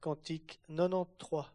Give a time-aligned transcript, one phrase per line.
[0.00, 1.52] Cantique 93.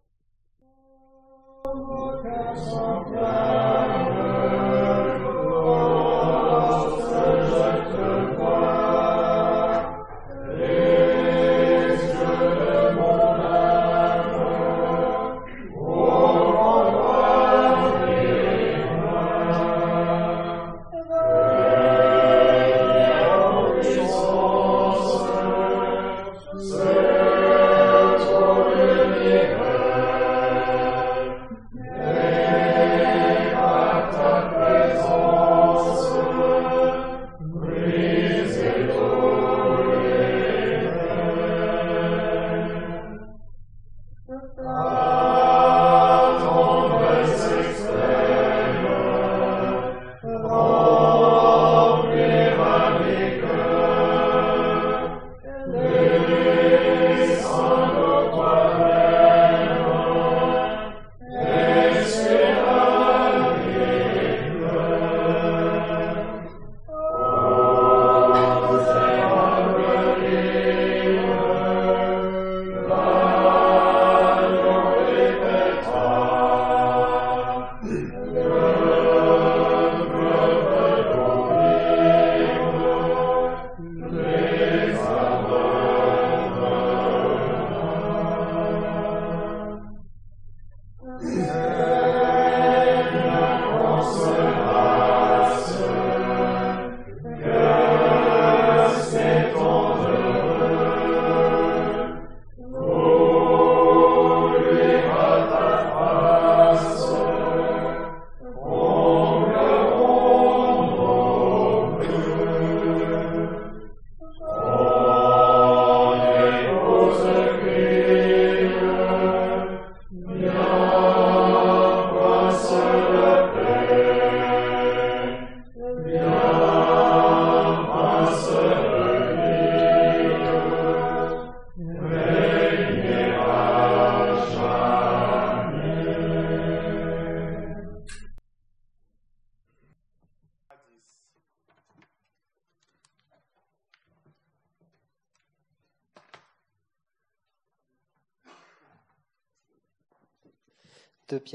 [117.14, 117.73] Joseph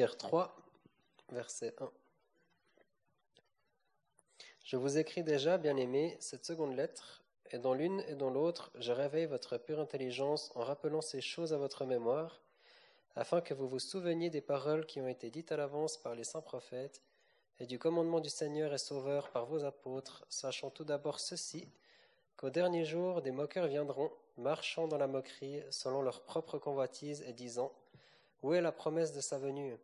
[0.09, 0.57] Pierre 3,
[1.33, 1.91] verset 1.
[4.65, 8.91] Je vous écris déjà, bien-aimés, cette seconde lettre, et dans l'une et dans l'autre, je
[8.91, 12.41] réveille votre pure intelligence en rappelant ces choses à votre mémoire,
[13.17, 16.25] afin que vous vous souveniez des paroles qui ont été dites à l'avance par les
[16.25, 17.03] saints prophètes,
[17.61, 21.69] et du commandement du Seigneur et Sauveur par vos apôtres, sachant tout d'abord ceci,
[22.39, 27.35] qu'au dernier jour des moqueurs viendront, marchant dans la moquerie, selon leur propre convoitise, et
[27.35, 27.71] disant
[28.43, 29.77] où est la promesse de sa venue?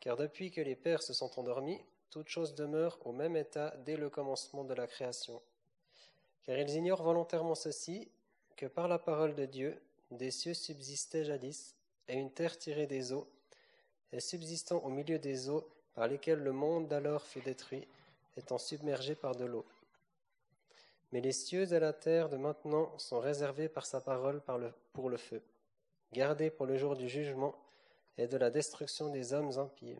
[0.00, 1.80] Car depuis que les pères se sont endormis,
[2.10, 5.40] toute chose demeure au même état dès le commencement de la création.
[6.44, 8.10] Car ils ignorent volontairement ceci,
[8.56, 9.80] que par la parole de Dieu,
[10.10, 11.74] des cieux subsistaient jadis,
[12.08, 13.28] et une terre tirée des eaux,
[14.12, 17.86] et subsistant au milieu des eaux, par lesquelles le monde d'alors fut détruit,
[18.36, 19.64] étant submergé par de l'eau.
[21.12, 24.40] Mais les cieux et la terre de maintenant sont réservés par sa parole
[24.92, 25.42] pour le feu
[26.12, 27.54] gardés pour le jour du jugement
[28.20, 29.96] et de la destruction des hommes impies.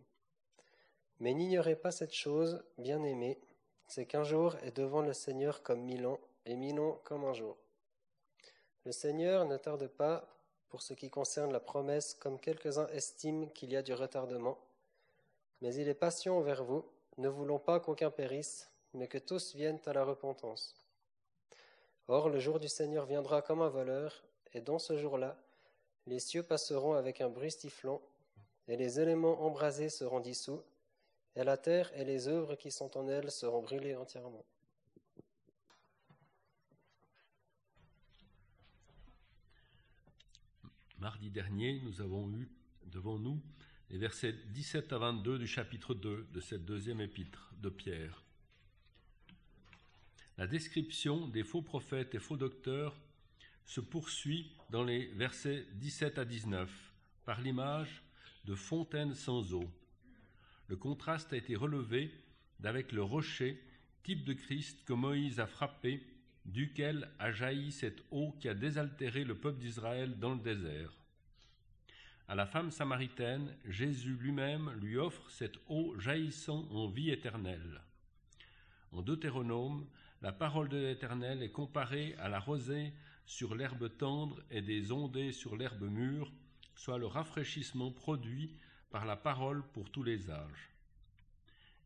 [1.20, 3.40] Mais n'ignorez pas cette chose, bien-aimés,
[3.86, 7.32] c'est qu'un jour est devant le Seigneur comme mille ans, et mille ans comme un
[7.32, 7.56] jour.
[8.84, 10.28] Le Seigneur ne tarde pas
[10.68, 14.58] pour ce qui concerne la promesse, comme quelques-uns estiment qu'il y a du retardement,
[15.62, 16.84] mais il est patient envers vous,
[17.16, 20.76] ne voulant pas qu'aucun périsse, mais que tous viennent à la repentance.
[22.06, 25.38] Or, le jour du Seigneur viendra comme un voleur, et dans ce jour-là,
[26.06, 28.02] les cieux passeront avec un bruit stiflant,
[28.70, 30.62] et les éléments embrasés seront dissous,
[31.34, 34.44] et la terre et les œuvres qui sont en elle seront brûlées entièrement.
[41.00, 42.48] Mardi dernier, nous avons eu
[42.84, 43.42] devant nous
[43.90, 48.22] les versets 17 à 22 du chapitre 2 de cette deuxième épître de Pierre.
[50.38, 52.96] La description des faux prophètes et faux docteurs
[53.64, 56.70] se poursuit dans les versets 17 à 19
[57.24, 58.04] par l'image
[58.44, 59.68] de fontaines sans eau.
[60.68, 62.12] Le contraste a été relevé
[62.60, 63.60] d'avec le rocher,
[64.02, 66.02] type de Christ que Moïse a frappé,
[66.44, 70.92] duquel a jailli cette eau qui a désaltéré le peuple d'Israël dans le désert.
[72.28, 77.80] À la femme samaritaine, Jésus lui-même lui offre cette eau jaillissant en vie éternelle.
[78.92, 79.86] En Deutéronome,
[80.22, 82.92] la parole de l'Éternel est comparée à la rosée
[83.26, 86.30] sur l'herbe tendre et des ondées sur l'herbe mûre
[86.80, 88.56] soit le rafraîchissement produit
[88.88, 90.70] par la parole pour tous les âges.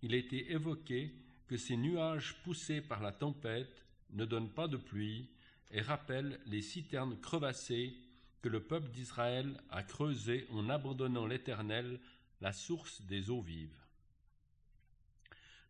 [0.02, 1.12] Il a été évoqué
[1.48, 5.28] que ces nuages poussés par la tempête ne donnent pas de pluie
[5.72, 7.96] et rappellent les citernes crevassées
[8.40, 11.98] que le peuple d'Israël a creusées en abandonnant l'Éternel,
[12.40, 13.82] la source des eaux vives.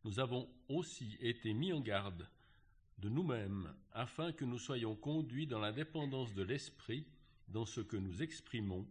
[0.04, 2.28] Nous avons aussi été mis en garde
[2.98, 7.06] de nous-mêmes afin que nous soyons conduits dans la dépendance de l'Esprit
[7.48, 8.86] dans ce que nous exprimons,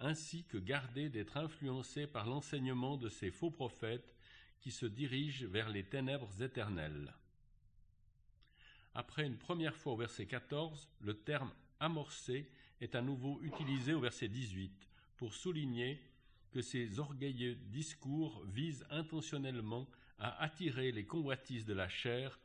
[0.00, 4.14] ainsi que gardés d'être influencés par l'enseignement de ces faux prophètes
[4.60, 7.14] qui se dirigent vers les ténèbres éternelles.
[8.94, 12.48] Après une première fois au verset 14, le terme amorcé
[12.80, 16.00] est à nouveau utilisé au verset 18 pour souligner
[16.52, 19.88] que ces orgueilleux discours visent intentionnellement
[20.18, 22.38] à attirer les convoitises de la chair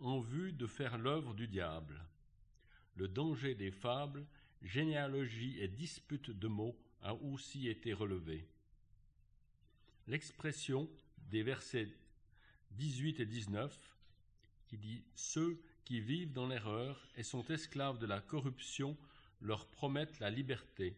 [0.00, 2.00] en vue de faire l'œuvre du diable.
[2.94, 4.24] Le danger des fables,
[4.62, 8.46] généalogies et disputes de mots a aussi été relevé.
[10.06, 10.88] L'expression
[11.30, 11.88] des versets
[12.72, 13.96] 18 et 19
[14.66, 18.96] qui dit Ceux qui vivent dans l'erreur et sont esclaves de la corruption
[19.40, 20.96] leur promettent la liberté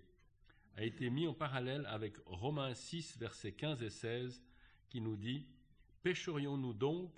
[0.76, 4.42] a été mis en parallèle avec Romains 6, versets 15 et 16,
[4.88, 5.46] qui nous dit
[6.02, 7.12] Pécherions-nous donc,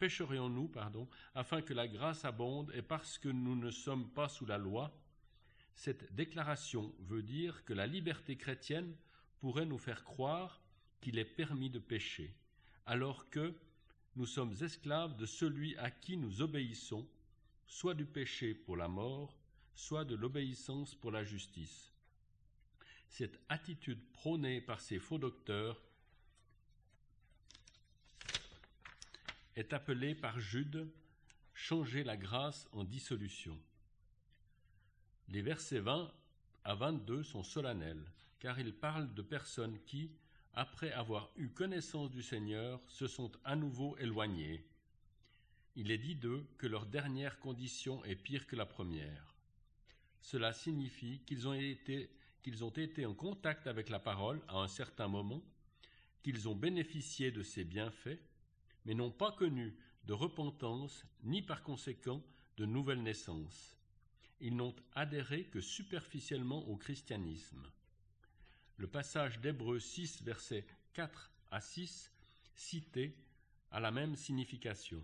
[0.00, 4.46] pécherions-nous, pardon, afin que la grâce abonde et parce que nous ne sommes pas sous
[4.46, 4.92] la loi
[5.74, 8.94] Cette déclaration veut dire que la liberté chrétienne
[9.40, 10.60] pourrait nous faire croire
[11.00, 12.34] qu'il est permis de pécher,
[12.86, 13.54] alors que
[14.16, 17.06] nous sommes esclaves de celui à qui nous obéissons,
[17.66, 19.36] soit du péché pour la mort,
[19.74, 21.90] soit de l'obéissance pour la justice.
[23.08, 25.80] Cette attitude prônée par ces faux docteurs
[29.56, 30.88] est appelée par Jude
[31.52, 33.58] changer la grâce en dissolution.
[35.28, 36.12] Les versets 20
[36.64, 38.04] à 22 sont solennels,
[38.38, 40.10] car ils parlent de personnes qui,
[40.54, 44.64] après avoir eu connaissance du Seigneur, se sont à nouveau éloignées.
[45.76, 49.34] Il est dit d'eux que leur dernière condition est pire que la première.
[50.20, 52.10] Cela signifie qu'ils ont été,
[52.42, 55.42] qu'ils ont été en contact avec la parole à un certain moment,
[56.22, 58.20] qu'ils ont bénéficié de ses bienfaits,
[58.84, 62.22] mais n'ont pas connu de repentance ni par conséquent
[62.56, 63.76] de nouvelle naissance.
[64.40, 67.62] Ils n'ont adhéré que superficiellement au christianisme.
[68.76, 72.10] Le passage d'Hébreux 6, versets 4 à 6,
[72.54, 73.16] cité,
[73.70, 75.02] a la même signification.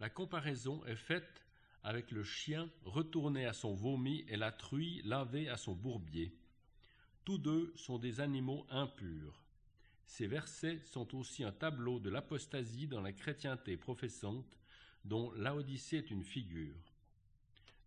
[0.00, 1.44] La comparaison est faite
[1.82, 6.34] avec le chien retourné à son vomi et la truie lavée à son bourbier.
[7.24, 9.42] Tous deux sont des animaux impurs.
[10.06, 14.58] Ces versets sont aussi un tableau de l'apostasie dans la chrétienté professante,
[15.04, 16.93] dont Laodicée est une figure.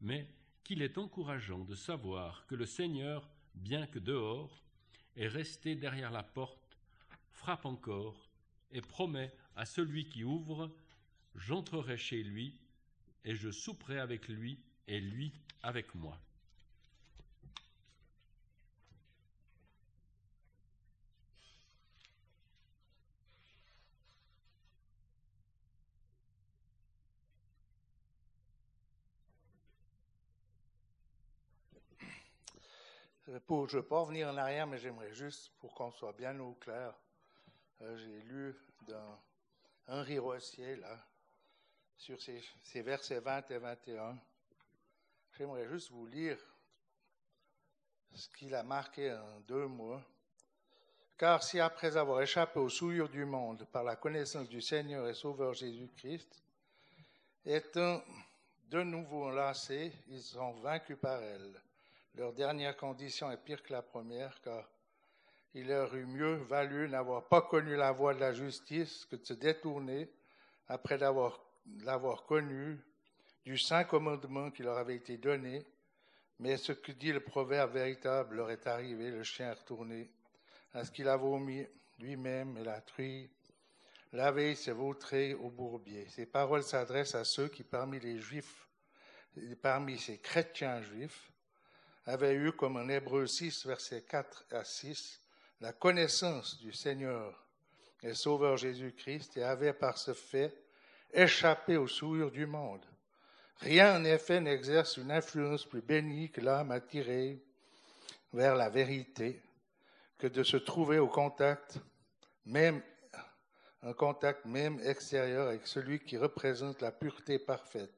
[0.01, 0.29] Mais
[0.63, 3.27] qu'il est encourageant de savoir que le Seigneur
[3.57, 4.63] bien que dehors,
[5.15, 6.77] est resté derrière la porte,
[7.31, 8.29] frappe encore,
[8.71, 10.71] et promet à celui qui ouvre,
[11.35, 12.59] J'entrerai chez lui,
[13.23, 16.19] et je souperai avec lui, et lui avec moi.
[33.45, 36.39] Pour, je ne veux pas revenir en arrière, mais j'aimerais juste, pour qu'on soit bien
[36.39, 36.93] au clair,
[37.81, 38.55] euh, j'ai lu
[38.87, 39.19] dans
[39.87, 40.97] Henri Rossier, là,
[41.97, 44.17] sur ces, ces, versets 20 et 21.
[45.37, 46.37] J'aimerais juste vous lire
[48.13, 49.99] ce qu'il a marqué en deux mots.
[51.17, 55.13] Car si après avoir échappé aux souillures du monde par la connaissance du Seigneur et
[55.13, 56.43] Sauveur Jésus-Christ,
[57.45, 58.01] étant
[58.69, 61.61] de nouveau enlacés, ils sont vaincus par elle.
[62.15, 64.69] Leur dernière condition est pire que la première, car
[65.53, 69.25] il leur eût mieux valu n'avoir pas connu la voie de la justice que de
[69.25, 70.09] se détourner
[70.67, 72.79] après l'avoir connu
[73.45, 75.65] du saint commandement qui leur avait été donné.
[76.39, 80.11] Mais ce que dit le proverbe véritable leur est arrivé, le chien est retourné
[80.73, 81.65] à ce qu'il a vomi
[81.97, 83.29] lui-même et la truie.
[84.13, 86.07] Lavé s'est vautré au bourbier.
[86.09, 88.67] Ces paroles s'adressent à ceux qui, parmi les juifs,
[89.61, 91.31] parmi ces chrétiens juifs,
[92.07, 95.21] avait eu, comme en Hébreu 6, versets 4 à 6,
[95.59, 97.45] la connaissance du Seigneur
[98.01, 100.55] et Sauveur Jésus-Christ et avait par ce fait
[101.13, 102.85] échappé aux souillures du monde.
[103.57, 107.43] Rien en effet n'exerce une influence plus bénie que l'âme attirée
[108.31, 109.41] vers la vérité
[110.17, 111.77] que de se trouver au contact,
[112.45, 112.81] même
[113.81, 117.96] un contact même extérieur avec celui qui représente la pureté parfaite.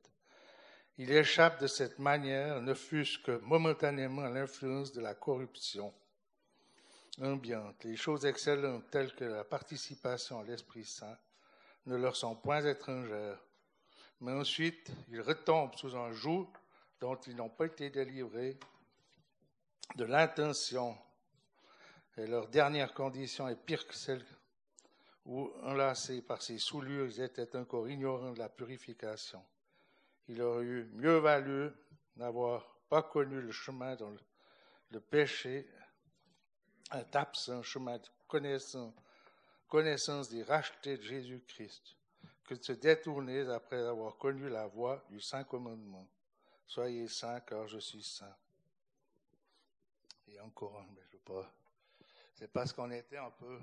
[1.02, 5.94] Il échappe de cette manière, ne fût-ce que momentanément, à l'influence de la corruption
[7.22, 7.86] ambiante.
[7.86, 11.18] Les choses excellentes telles que la participation à l'Esprit Saint
[11.86, 13.42] ne leur sont point étrangères.
[14.20, 16.50] Mais ensuite, ils retombent sous un joug
[17.00, 18.60] dont ils n'ont pas été délivrés,
[19.96, 20.98] de l'intention.
[22.18, 24.26] Et leur dernière condition est pire que celle
[25.26, 29.42] où, enlacés par ces soulures, ils étaient encore ignorants de la purification.
[30.30, 31.72] Il aurait eu mieux valu
[32.16, 34.12] n'avoir pas connu le chemin dans
[34.92, 35.68] le, péché,
[36.92, 38.08] un absent chemin de
[39.68, 41.96] connaissance, des rachetés de Jésus-Christ,
[42.46, 46.08] que de se détourner après avoir connu la voie du Saint Commandement.
[46.68, 48.36] Soyez saints car je suis saint.
[50.28, 51.52] Et encore, mais je veux pas.
[52.36, 53.60] C'est parce qu'on était un peu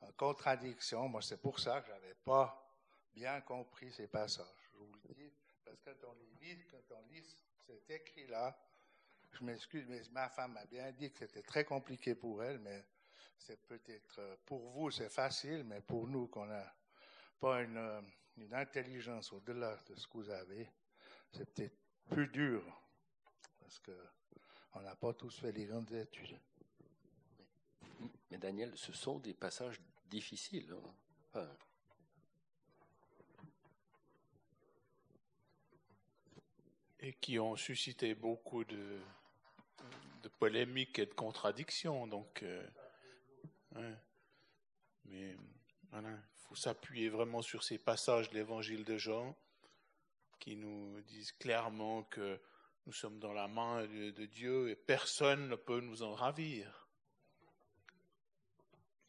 [0.00, 1.08] en contradiction.
[1.08, 2.68] Moi, c'est pour ça que je n'avais pas
[3.14, 4.46] bien compris ces passages.
[4.72, 5.32] Je vous le dis,
[5.68, 7.22] parce que quand on lit, quand on lit
[7.66, 8.58] cet écrit-là,
[9.32, 12.86] je m'excuse, mais ma femme m'a bien dit que c'était très compliqué pour elle, mais
[13.36, 16.74] c'est peut-être, euh, pour vous, c'est facile, mais pour nous, qu'on n'a
[17.38, 18.00] pas une, euh,
[18.38, 20.70] une intelligence au-delà de ce que vous avez,
[21.32, 21.76] c'est peut-être
[22.08, 22.64] plus dur,
[23.60, 26.38] parce qu'on n'a pas tous fait les grandes études.
[28.30, 30.74] Mais Daniel, ce sont des passages difficiles.
[31.34, 31.48] Hein.
[37.00, 39.00] Et qui ont suscité beaucoup de,
[40.38, 42.06] polémiques et de contradictions.
[42.06, 42.66] Donc, euh,
[45.04, 45.36] Mais
[45.90, 49.36] voilà, il faut s'appuyer vraiment sur ces passages de l'évangile de Jean
[50.40, 52.40] qui nous disent clairement que
[52.86, 56.88] nous sommes dans la main de Dieu et personne ne peut nous en ravir.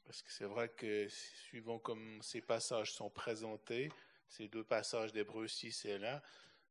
[0.09, 3.91] Parce que c'est vrai que suivant comme ces passages sont présentés,
[4.27, 6.23] ces deux passages d'Hébreu 6 et là,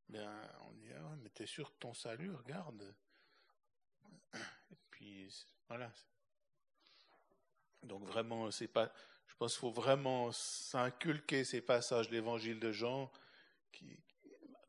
[0.08, 0.30] ben,
[0.66, 2.94] on dit, ah, mais t'es sûr de ton salut, regarde.
[4.34, 5.92] Et puis, voilà.
[7.82, 8.92] Donc vraiment, c'est pas,
[9.26, 13.12] je pense qu'il faut vraiment s'inculquer ces passages de l'évangile de Jean,
[13.70, 14.00] qui,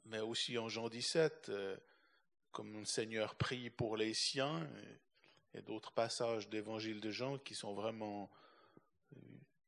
[0.05, 1.77] mais aussi en Jean 17, euh,
[2.51, 4.67] comme le Seigneur prie pour les siens,
[5.53, 8.29] et, d'autres passages d'évangile de Jean qui sont vraiment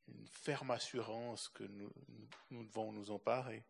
[0.08, 3.66] une ferme assurance que nous devons nous emparer.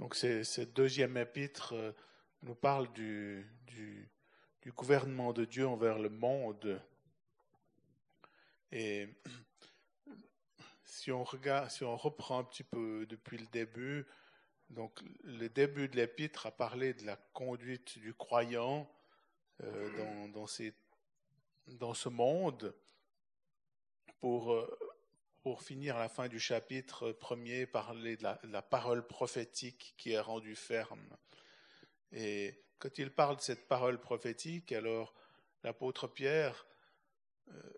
[0.00, 1.92] Donc cette deuxième épître euh,
[2.42, 3.46] nous parle du,
[4.74, 6.82] gouvernement de Dieu envers le monde.
[8.72, 9.08] Et
[10.84, 14.06] si on regarde, si on reprend un petit peu depuis le début,
[14.70, 18.90] donc le début de l'épître a parlé de la conduite du croyant
[19.62, 20.46] euh, dans,
[21.94, 22.74] ce monde
[24.22, 24.78] pour euh,
[25.42, 30.20] pour finir à la fin du chapitre premier, parler de la, parole prophétique qui est
[30.20, 31.16] rendue ferme.
[32.12, 35.14] Et quand il parle de cette parole prophétique, alors
[35.62, 36.66] l'apôtre Pierre
[37.48, 37.72] euh,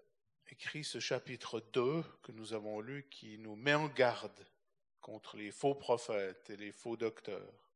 [0.50, 4.46] écrit ce chapitre 2 que nous avons lu qui nous met en garde
[5.00, 7.70] contre les faux prophètes et les faux docteurs.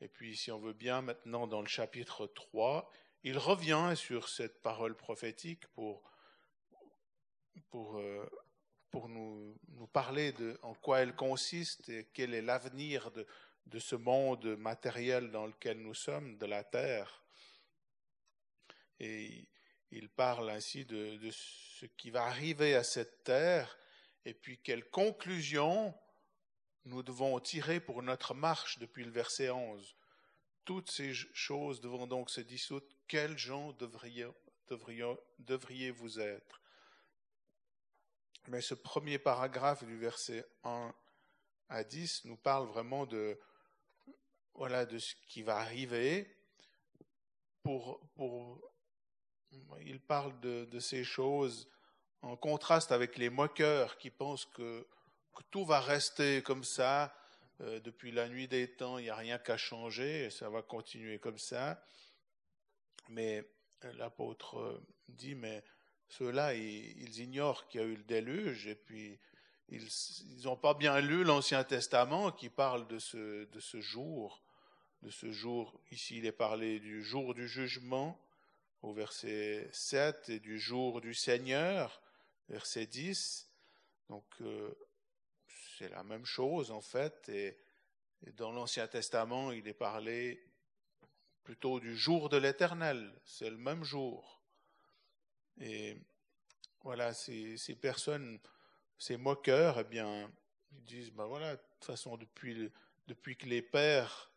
[0.00, 2.90] Et puis, si on veut bien, maintenant dans le chapitre 3,
[3.24, 6.02] il revient sur cette parole prophétique pour,
[7.70, 8.28] pour euh,
[8.96, 9.54] pour nous,
[9.92, 13.26] parler de en quoi elle consiste et quel est l'avenir de,
[13.66, 17.22] de ce monde matériel dans lequel nous sommes, de la terre.
[18.98, 19.46] Et
[19.90, 23.78] il parle ainsi de, de, ce qui va arriver à cette terre
[24.24, 25.94] et puis quelle conclusion
[26.86, 29.94] nous devons tirer pour notre marche depuis le verset 11.
[30.64, 32.86] Toutes ces choses devront donc se dissoudre.
[33.08, 34.28] Quels gens devriez,
[34.70, 36.62] devriez, devriez-vous être?
[38.48, 40.94] Mais ce premier paragraphe du verset 1
[41.68, 43.38] à 10 nous parle vraiment de,
[44.54, 46.32] voilà, de ce qui va arriver.
[47.62, 48.60] Pour, pour,
[49.80, 51.68] il parle de, ces choses
[52.22, 54.86] en contraste avec les moqueurs qui pensent que,
[55.50, 57.14] tout va rester comme ça.
[57.60, 60.62] euh, depuis la nuit des temps, il n'y a rien qu'à changer et ça va
[60.62, 61.82] continuer comme ça.
[63.08, 63.46] Mais
[63.84, 65.62] euh, l'apôtre dit, mais
[66.08, 69.18] ceux-là, ils, ignorent qu'il y a eu le déluge et puis
[69.68, 73.46] ils n'ont pas bien lu l'Ancien Testament qui parle de ce,
[73.80, 74.42] jour,
[75.02, 75.80] de ce jour.
[75.90, 78.20] Ici, il est parlé du jour du jugement
[78.82, 82.00] au verset 7 et du jour du Seigneur,
[82.48, 83.50] verset 10.
[84.08, 84.72] Donc, euh,
[85.76, 87.28] c'est la même chose en fait.
[87.28, 87.58] Et
[88.34, 90.42] dans l'Ancien Testament, il est parlé
[91.42, 93.12] plutôt du jour de l'Éternel.
[93.24, 94.36] C'est le même jour.
[95.60, 95.96] Et
[96.82, 98.38] voilà, ces, personnes,
[98.98, 100.30] ces moqueurs, eh bien,
[100.72, 104.30] ils disent, ben voilà, de toute façon, depuis que les pères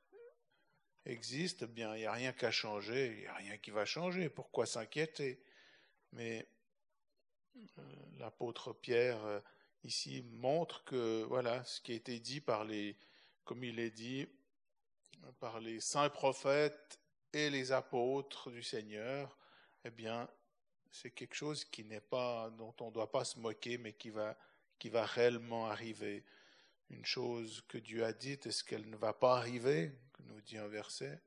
[1.06, 3.86] existent, eh bien, il n'y a rien qu'à changer, il n'y a rien qui va
[3.86, 4.30] changer.
[4.30, 5.42] Pourquoi s'inquiéter?
[6.14, 6.48] Mais
[7.78, 7.82] euh,
[8.18, 9.40] l'apôtre Pierre euh,
[9.84, 12.98] ici montre que voilà ce qui a été dit par les,
[13.44, 14.28] comme il est dit,
[15.40, 17.00] par les saints prophètes
[17.34, 19.38] et les apôtres du Seigneur,
[19.84, 20.30] eh bien,
[20.92, 24.10] c'est quelque chose qui n'est pas, dont on ne doit pas se moquer, mais qui
[24.10, 24.38] va,
[24.78, 26.24] qui va réellement arriver.
[26.90, 29.92] Une chose que Dieu a dite, est-ce qu'elle ne va pas arriver,
[30.26, 31.22] nous dit un verset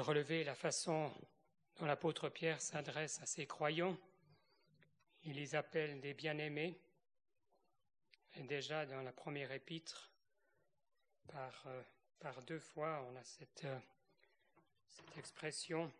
[0.00, 1.12] Relever la façon
[1.76, 3.98] dont l'apôtre Pierre s'adresse à ses croyants.
[5.24, 6.80] Il les appelle des bien-aimés.
[8.36, 10.10] Et déjà dans la première épître,
[11.28, 13.78] par, euh, deux fois, on a cette, euh,
[15.18, 15.92] expression,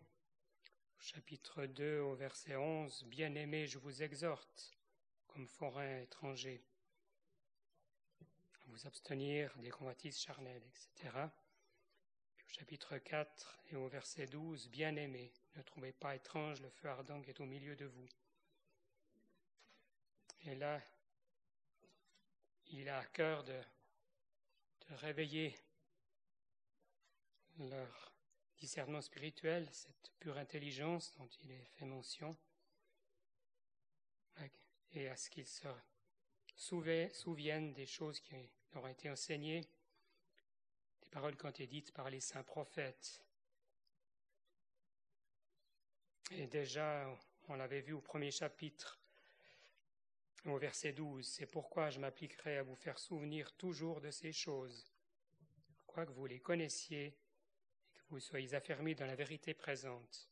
[0.99, 4.79] chapitre 2 au verset 11, Bien-aimés, je vous exhorte,
[5.27, 6.65] comme forains étrangers,
[8.23, 11.29] à vous abstenir des convoitises charnelles, etc.
[12.53, 17.31] Chapitre 4 et au verset 12, Bien-aimés, ne trouvez pas étrange le feu ardent qui
[17.31, 18.09] est au milieu de vous.
[20.45, 20.83] Et là,
[22.67, 23.61] il a à cœur de,
[24.89, 25.57] de réveiller
[27.59, 28.13] leur
[28.59, 32.37] discernement spirituel, cette pure intelligence dont il est fait mention,
[34.93, 35.69] et à ce qu'ils se
[36.57, 38.35] souviennent des choses qui
[38.73, 39.69] leur ont été enseignées,
[41.11, 43.20] des paroles qui ont été dites par les saints prophètes.
[46.31, 47.12] Et déjà,
[47.49, 49.01] on l'avait vu au premier chapitre,
[50.44, 54.88] au verset 12, c'est pourquoi je m'appliquerai à vous faire souvenir toujours de ces choses,
[55.87, 60.31] quoique vous les connaissiez et que vous soyez affermis dans la vérité présente.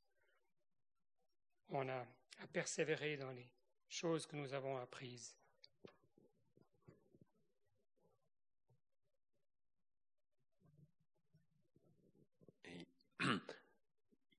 [1.71, 2.07] On a
[2.39, 3.51] à persévérer dans les
[3.89, 5.37] choses que nous avons apprises.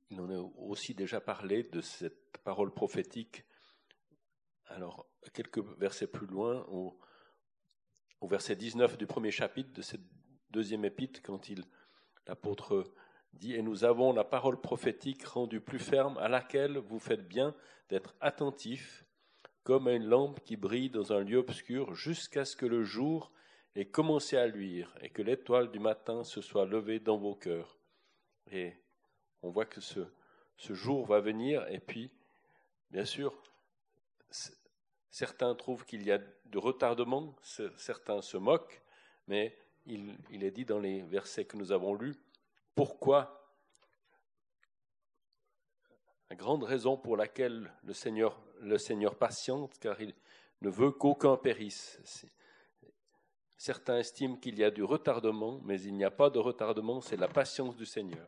[0.10, 3.46] Il en a aussi déjà parlé de cette parole prophétique.
[4.66, 7.00] Alors, quelques versets plus loin, au,
[8.22, 10.06] au verset 19 du premier chapitre de cette
[10.52, 11.64] deuxième épître, quand il,
[12.28, 12.92] l'apôtre
[13.34, 17.56] dit Et nous avons la parole prophétique rendue plus ferme, à laquelle vous faites bien
[17.90, 19.06] d'être attentifs,
[19.64, 23.32] comme à une lampe qui brille dans un lieu obscur, jusqu'à ce que le jour
[23.76, 27.79] ait commencé à luire et que l'étoile du matin se soit levée dans vos cœurs.
[28.52, 28.74] Et
[29.42, 30.00] on voit que ce,
[30.58, 32.12] ce jour va venir, et puis,
[32.92, 33.42] bien sûr,
[35.10, 37.36] certains trouvent qu'il y a de retardement,
[37.78, 38.82] certains se moquent,
[39.28, 42.16] mais il, il, est dit dans les versets que nous avons lus,
[42.76, 43.52] pourquoi?
[46.30, 50.14] La grande raison pour laquelle le Seigneur, le Seigneur patiente, car il
[50.62, 52.00] ne veut qu'aucun périsse.
[53.62, 57.18] Certains estiment qu'il y a du retardement, mais il n'y a pas de retardement, c'est
[57.18, 58.26] la patience du Seigneur.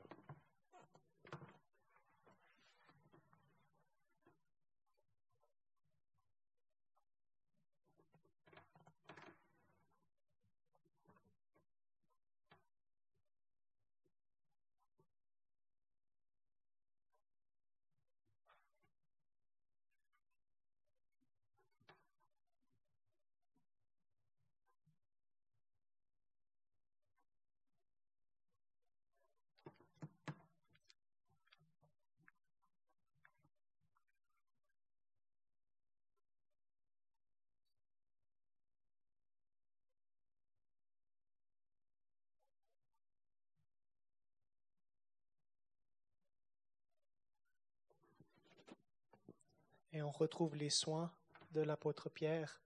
[49.93, 51.12] Et on retrouve les soins
[51.51, 52.62] de l'apôtre Pierre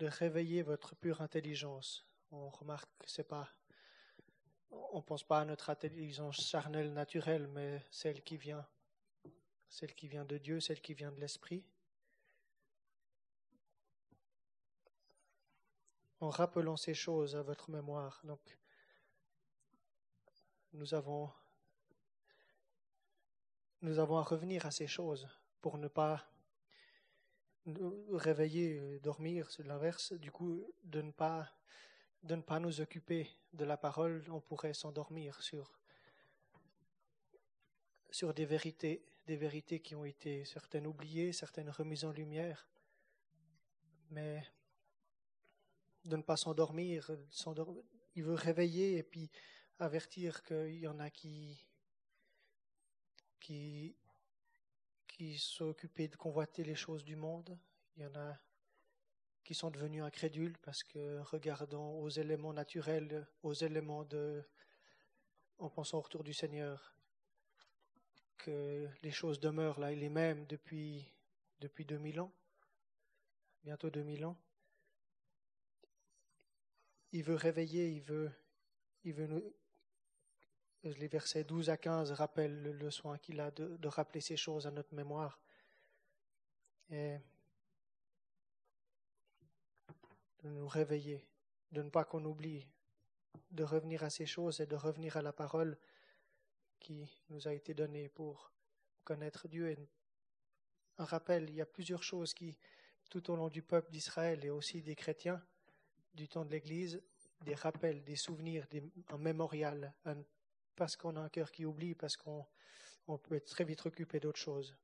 [0.00, 2.06] de réveiller votre pure intelligence.
[2.32, 3.48] On remarque que c'est pas,
[4.70, 8.66] on pense pas à notre intelligence charnelle naturelle, mais celle qui vient,
[9.68, 11.62] celle qui vient de Dieu, celle qui vient de l'Esprit.
[16.20, 18.20] En rappelant ces choses à votre mémoire.
[18.24, 18.40] Donc,
[20.72, 21.30] nous avons,
[23.82, 25.28] nous avons à revenir à ces choses
[25.60, 26.26] pour ne pas
[27.66, 30.12] nous réveiller, dormir, c'est l'inverse.
[30.12, 31.50] Du coup, de ne pas
[32.22, 35.80] de ne pas nous occuper de la parole, on pourrait s'endormir sur
[38.10, 42.68] sur des vérités, des vérités qui ont été certaines oubliées, certaines remises en lumière,
[44.10, 44.42] mais
[46.04, 47.10] de ne pas s'endormir,
[48.16, 49.30] il veut réveiller et puis
[49.78, 51.69] avertir qu'il y en a qui
[53.40, 53.96] qui
[55.08, 57.58] qui sont occupés de convoiter les choses du monde.
[57.96, 58.38] Il y en a
[59.44, 64.42] qui sont devenus incrédules parce que regardant aux éléments naturels, aux éléments de,
[65.58, 66.94] en pensant au retour du Seigneur,
[68.38, 71.12] que les choses demeurent là les mêmes depuis,
[71.60, 72.32] depuis 2000 ans,
[73.64, 74.38] bientôt 2000 ans.
[77.12, 78.30] Il veut réveiller, il veut,
[79.04, 79.54] il veut nous,
[80.82, 84.70] les versets 12 à 15 rappellent le, soin qu'il a de, rappeler ces choses à
[84.70, 85.38] notre mémoire.
[86.90, 87.18] Et
[90.42, 91.24] de nous réveiller,
[91.70, 92.66] de ne pas qu'on oublie,
[93.50, 95.78] de revenir à ces choses et de revenir à la parole
[96.80, 98.50] qui nous a été donnée pour
[99.04, 99.76] connaître Dieu.
[100.98, 102.58] Un rappel, il y a plusieurs choses qui,
[103.10, 105.44] tout au long du peuple d'Israël et aussi des chrétiens
[106.14, 107.02] du temps de l'Église,
[107.42, 108.66] des rappels, des souvenirs,
[109.08, 109.94] un mémorial,
[110.80, 112.46] parce qu'on a un cœur qui oublie, parce qu'on
[113.06, 114.74] on peut être très vite occupé d'autres choses.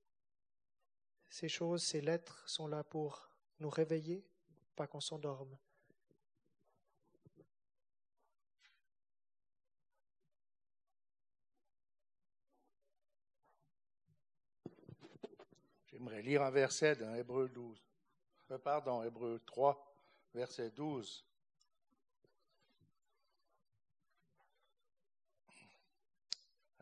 [1.30, 3.30] Ces choses, ces lettres sont là pour
[3.60, 4.22] nous réveiller,
[4.76, 5.56] pas qu'on s'endorme.
[15.86, 17.82] J'aimerais lire un verset dans Hébreu 12.
[18.50, 19.96] Euh, pardon, Hébreu 3,
[20.34, 21.24] verset 12.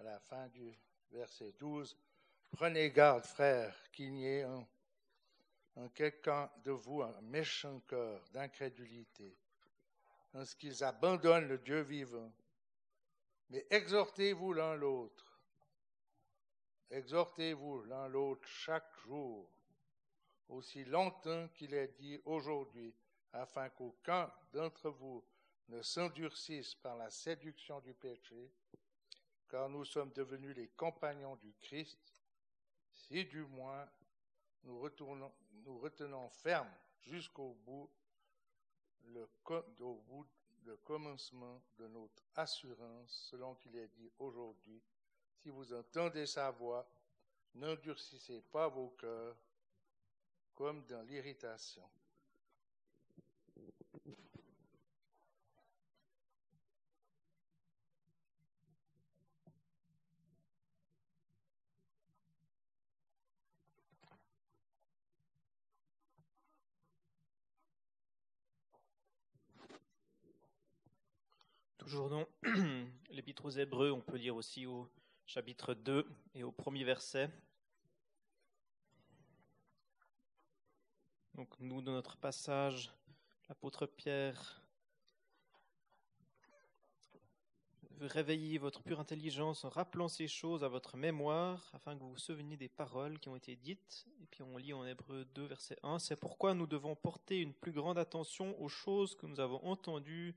[0.05, 0.71] La fin du
[1.13, 1.97] verset 12,
[2.51, 9.35] Prenez garde, frères, qu'il n'y ait en quelqu'un de vous un méchant cœur d'incrédulité,
[10.35, 12.31] en ce qu'ils abandonnent le Dieu vivant.
[13.49, 15.41] Mais exhortez-vous l'un l'autre.
[16.91, 19.51] Exhortez-vous l'un l'autre chaque jour,
[20.51, 22.95] aussi longtemps qu'il est dit aujourd'hui,
[23.33, 25.25] afin qu'aucun d'entre vous
[25.69, 28.53] ne s'endurcisse par la séduction du péché,
[29.55, 32.13] car nous sommes devenus les compagnons du Christ,
[32.93, 33.89] si du moins
[34.65, 37.89] nous, retenons ferme jusqu'au bout
[39.05, 40.27] bout
[40.65, 44.83] le commencement de notre assurance, selon qu'il est dit aujourd'hui.
[45.37, 46.85] Si vous entendez sa voix,
[47.55, 49.37] n'endurcissez pas vos cœurs
[50.57, 51.89] comme dans l'irritation.
[71.95, 72.27] Toujours
[73.13, 74.91] l'Épître aux Hébreux, on peut lire aussi au
[75.27, 76.05] chapitre 2
[76.35, 77.31] et au premier verset.
[81.37, 82.91] Donc nous, dans notre passage,
[83.49, 84.61] l'apôtre Pierre
[87.93, 92.11] veut réveiller votre pure intelligence en rappelant ces choses à votre mémoire, afin que vous
[92.11, 94.05] vous souveniez des paroles qui ont été dites.
[94.21, 97.55] Et puis on lit en Hébreu 2, verset 1, c'est pourquoi nous devons porter une
[97.55, 100.35] plus grande attention aux choses que nous avons entendues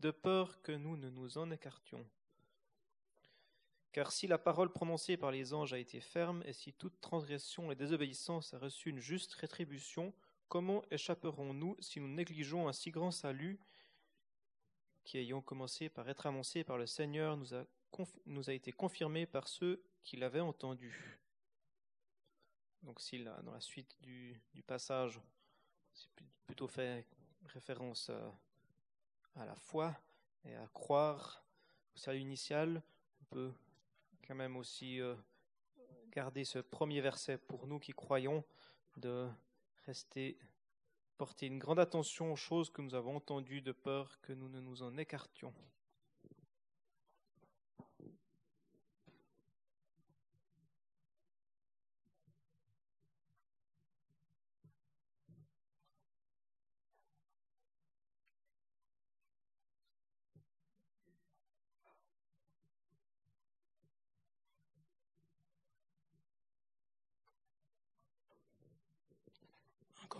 [0.00, 2.06] de peur que nous ne nous en écartions.
[3.92, 7.72] Car si la parole prononcée par les anges a été ferme, et si toute transgression
[7.72, 10.14] et désobéissance a reçu une juste rétribution,
[10.48, 13.58] comment échapperons-nous si nous négligeons un si grand salut
[15.04, 19.82] qui, ayant commencé par être annoncé par le Seigneur, nous a, été confirmé par ceux
[20.04, 21.18] qui l'avaient entendu?
[22.82, 25.18] Donc si dans la suite du, du passage,
[25.92, 26.08] c'est
[26.46, 27.04] plutôt fait
[27.46, 28.38] référence à
[29.38, 29.96] à la foi
[30.44, 31.44] et à croire
[31.94, 32.82] au salut initial,
[33.22, 33.52] on peut
[34.26, 35.14] quand même aussi euh,
[36.10, 38.44] garder ce premier verset pour nous qui croyons,
[38.96, 39.28] de
[39.86, 40.38] rester,
[41.16, 44.60] porter une grande attention aux choses que nous avons entendues de peur que nous ne
[44.60, 45.54] nous en écartions.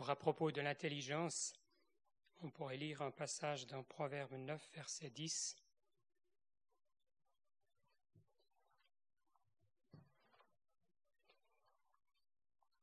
[0.08, 1.52] À propos de l'intelligence,
[2.40, 5.54] on pourrait lire un passage dans Proverbe 9, verset 10.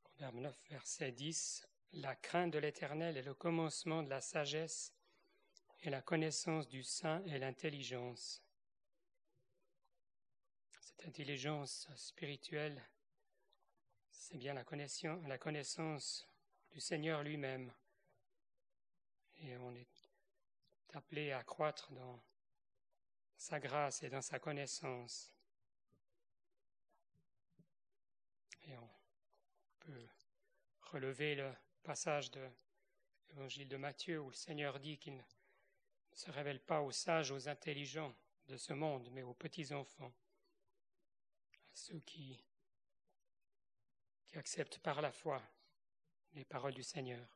[0.03, 1.67] Proverbe 9, verset 10.
[1.93, 4.93] La crainte de l'Éternel est le commencement de la sagesse,
[5.81, 8.43] et la connaissance du saint est l'intelligence.
[10.79, 12.79] Cette intelligence spirituelle,
[14.11, 16.29] c'est bien la connaissance, la connaissance
[16.79, 17.71] Seigneur lui-même.
[19.37, 20.09] Et on est
[20.93, 22.21] appelé à croître dans
[23.37, 25.31] sa grâce et dans sa connaissance.
[28.63, 28.89] Et on
[29.79, 30.07] peut
[30.81, 32.49] relever le passage de
[33.29, 35.23] l'évangile de Matthieu où le Seigneur dit qu'il ne
[36.13, 38.15] se révèle pas aux sages, aux intelligents
[38.47, 40.13] de ce monde, mais aux petits-enfants,
[41.53, 42.43] à ceux qui
[44.33, 45.41] acceptent par la foi
[46.35, 47.34] les paroles du Seigneur.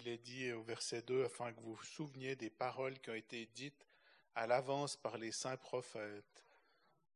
[0.00, 3.14] Il est dit au verset 2, afin que vous vous souveniez des paroles qui ont
[3.14, 3.86] été dites
[4.34, 6.44] à l'avance par les saints prophètes.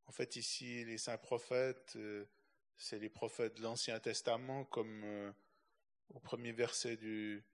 [0.07, 2.25] En fait, ici, les saints prophètes, euh,
[2.77, 5.33] c'est les prophètes de l'Ancien Testament, comme euh,
[6.11, 7.45] au premier verset du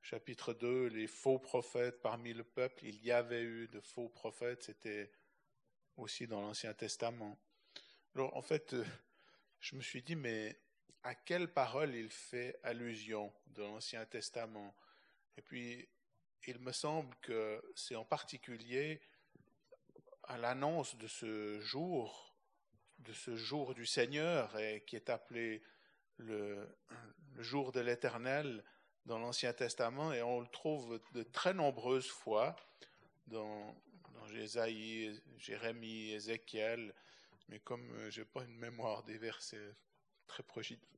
[0.00, 2.84] chapitre 2, les faux prophètes parmi le peuple.
[2.84, 5.10] Il y avait eu de faux prophètes, c'était
[5.96, 7.36] aussi dans l'Ancien Testament.
[8.14, 8.76] Alors, en fait,
[9.60, 10.56] je me suis dit, mais
[11.02, 14.74] à quelle parole il fait allusion de l'Ancien Testament.
[15.36, 15.88] Et puis,
[16.46, 19.00] il me semble que c'est en particulier
[20.24, 22.34] à l'annonce de ce jour,
[22.98, 25.62] de ce jour du Seigneur, qui est appelé
[26.16, 26.68] le,
[27.38, 28.64] jour de l'Éternel
[29.04, 32.56] dans l'Ancien Testament, et on le trouve de très nombreuses fois
[33.28, 33.76] dans,
[34.14, 36.92] dans Jésaïe, Jérémie, Ézéchiel,
[37.48, 39.74] mais comme je n'ai pas une mémoire des versets
[40.26, 40.42] très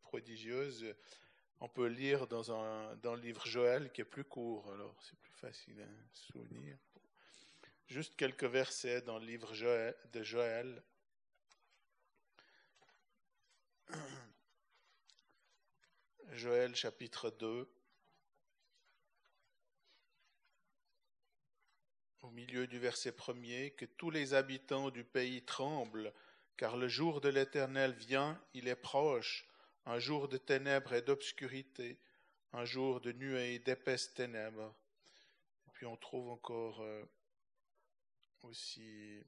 [0.03, 0.95] prodigieuse.
[1.61, 5.19] On peut lire dans, un, dans le livre Joël qui est plus court, alors c'est
[5.19, 6.79] plus facile à souvenir.
[7.89, 10.83] Juste quelques versets dans le livre Joël, de Joël.
[16.33, 17.67] Joël chapitre 2.
[22.21, 26.13] Au milieu du verset premier, que tous les habitants du pays tremblent
[26.59, 29.47] car le jour de l'Éternel vient, il est proche,
[29.87, 32.01] un jour de ténèbres et d'obscurité,
[32.53, 34.75] un jour de nuées et d'épaisses ténèbres.
[35.69, 37.05] Et puis on trouve encore euh,
[38.43, 39.23] aussi,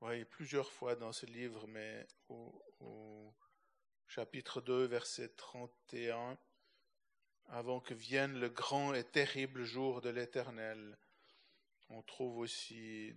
[0.00, 3.34] oui, plusieurs fois dans ce livre, mais au, au
[4.08, 6.38] chapitre 2, verset 31,
[7.48, 10.96] avant que vienne le grand et terrible jour de l'Éternel.
[11.90, 13.14] On trouve aussi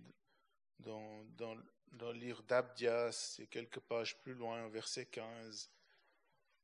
[0.80, 1.56] dans, dans
[1.96, 5.70] dans le livre d'Abdias, c'est quelques pages plus loin, verset 15.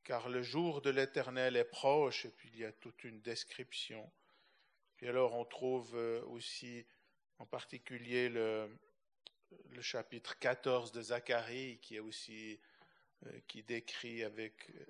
[0.03, 4.11] Car le jour de l'Éternel est proche, et puis il y a toute une description.
[4.95, 6.85] Puis alors on trouve euh, aussi
[7.39, 8.69] en particulier le,
[9.71, 12.59] le chapitre 14 de Zacharie, qui est aussi
[13.25, 14.85] euh, qui décrit avec euh,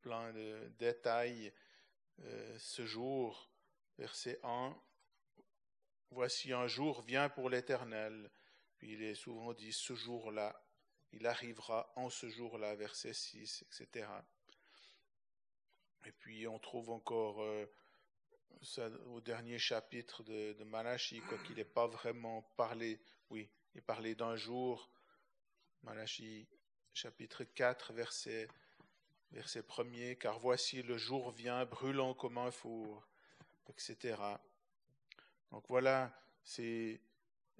[0.00, 1.52] plein de détails
[2.58, 3.50] ce jour,
[3.96, 4.76] verset 1.
[6.10, 8.30] Voici un jour vient pour l'Éternel
[8.80, 10.58] puis il est souvent dit ce jour-là,
[11.12, 14.08] il arrivera en ce jour-là, verset 6, etc.
[16.06, 17.66] Et puis on trouve encore euh,
[18.62, 23.82] ça, au dernier chapitre de, de Malachi, quoi qu'il n'ait pas vraiment parlé, oui, il
[23.82, 24.88] parlait d'un jour,
[25.82, 26.48] Malachi
[26.94, 28.48] chapitre 4, verset,
[29.30, 33.06] verset 1 car voici le jour vient brûlant comme un four,
[33.68, 34.16] etc.
[35.50, 36.98] Donc voilà, c'est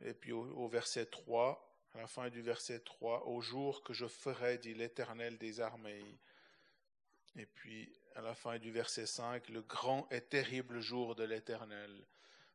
[0.02, 4.06] et puis au, verset 3, à la fin du verset 3, au jour que je
[4.06, 6.18] ferai, dit l'Éternel des armées.
[7.36, 12.04] Et puis à la fin du verset 5, le grand et terrible jour de l'Éternel.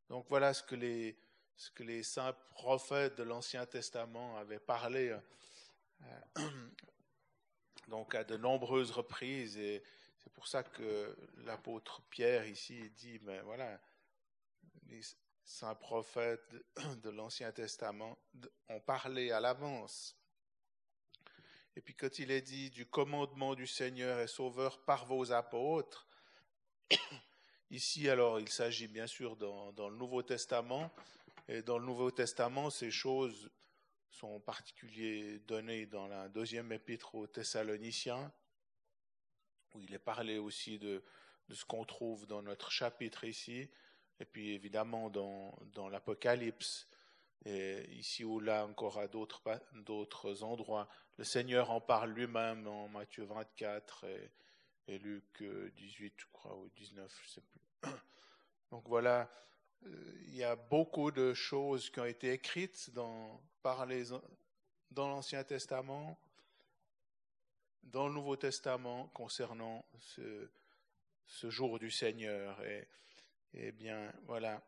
[0.10, 1.18] Donc voilà ce que les,
[1.56, 5.16] ce que les saints prophètes de l'Ancien Testament avaient parlé
[6.02, 6.10] euh,
[7.88, 9.58] donc à de nombreuses reprises.
[9.58, 9.84] Et
[10.18, 13.80] c'est pour ça que l'apôtre Pierre ici dit, mais voilà,
[15.46, 16.56] saints prophètes
[17.04, 18.18] de l'Ancien Testament
[18.70, 20.18] ont parlé à l'avance.
[21.76, 26.08] Et puis quand il est dit du commandement du Seigneur et Sauveur par vos apôtres,
[27.72, 30.94] Ici, alors, il s'agit bien sûr dans, le Nouveau Testament.
[31.48, 33.50] Et dans le Nouveau Testament, ces choses
[34.10, 38.32] sont en particulier données dans la deuxième épître aux Thessaloniciens,
[39.74, 41.04] où il est parlé aussi de
[41.50, 43.70] ce qu'on trouve dans notre chapitre ici,
[44.20, 46.88] et puis évidemment dans, l'Apocalypse,
[47.46, 50.88] et ici ou là encore à d'autres, endroits.
[51.18, 54.06] Le Seigneur en parle lui-même en Matthieu 24
[54.88, 55.44] et, Luc
[55.76, 57.92] 18, je crois, ou 19, je ne sais plus.
[58.72, 59.30] Donc voilà,
[59.86, 63.42] euh, il y a beaucoup de choses qui ont été écrites dans
[64.96, 66.20] l'Ancien Testament,
[67.84, 70.50] dans le Nouveau Testament concernant ce,
[71.28, 72.62] ce jour du Seigneur.
[72.64, 72.88] Et,
[73.56, 74.62] et bien, voilà,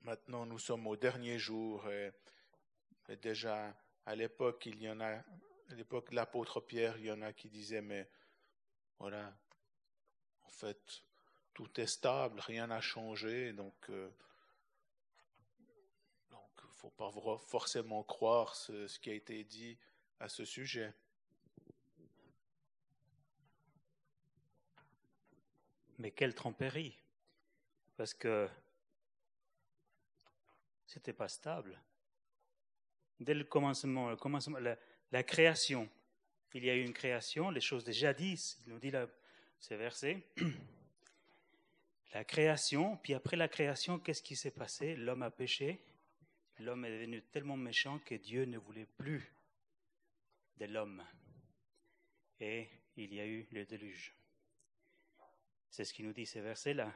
[0.00, 2.12] maintenant nous sommes au dernier jour et,
[3.20, 3.76] déjà
[4.06, 7.32] à l'époque, il y en a, à l'époque de l'apôtre Pierre, il y en a
[7.34, 8.08] qui disaient, mais
[8.98, 9.36] voilà,
[10.44, 11.02] en fait,
[11.52, 14.10] tout est stable, rien n'a changé, donc euh,
[16.30, 17.10] donc faut pas
[17.46, 19.78] forcément croire ce, qui a été dit
[20.18, 20.94] à ce sujet.
[25.98, 27.03] Mais quelle tromperie
[27.96, 28.48] Parce que
[30.86, 31.80] c'était pas stable.
[33.20, 34.10] Dès le commencement,
[35.12, 35.88] la création,
[36.54, 39.08] il y a eu une création, les choses de jadis, il nous dit là,
[39.58, 40.22] ces versets.
[42.12, 44.94] La création, puis après la création, qu'est-ce qui s'est passé?
[44.94, 45.80] L'homme a péché,
[46.60, 49.34] l'homme est devenu tellement méchant que Dieu ne voulait plus
[50.58, 51.04] de l'homme.
[52.38, 54.14] Et il y a eu le déluge.
[55.70, 56.94] C'est ce qui nous dit ces versets-là.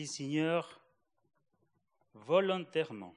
[0.00, 0.80] Il s'ignore
[2.14, 3.16] volontairement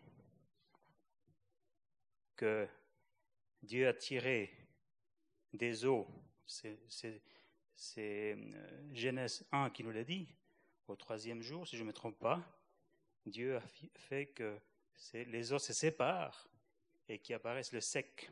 [2.36, 2.68] que
[3.62, 4.52] Dieu a tiré
[5.54, 6.08] des eaux,
[6.48, 6.80] c'est
[8.00, 10.34] euh, Genèse 1 qui nous l'a dit,
[10.88, 12.42] au troisième jour, si je ne me trompe pas,
[13.28, 13.62] Dieu a
[13.94, 14.58] fait que
[15.14, 16.50] les eaux se séparent
[17.08, 18.32] et qui apparaissent le sec.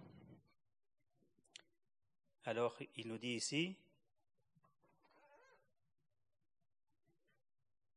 [2.46, 3.78] Alors, il nous dit ici,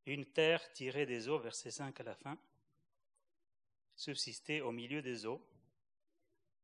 [0.07, 2.39] une terre tirée des eaux, verset 5 à la fin,
[3.95, 5.45] subsistait au milieu des eaux,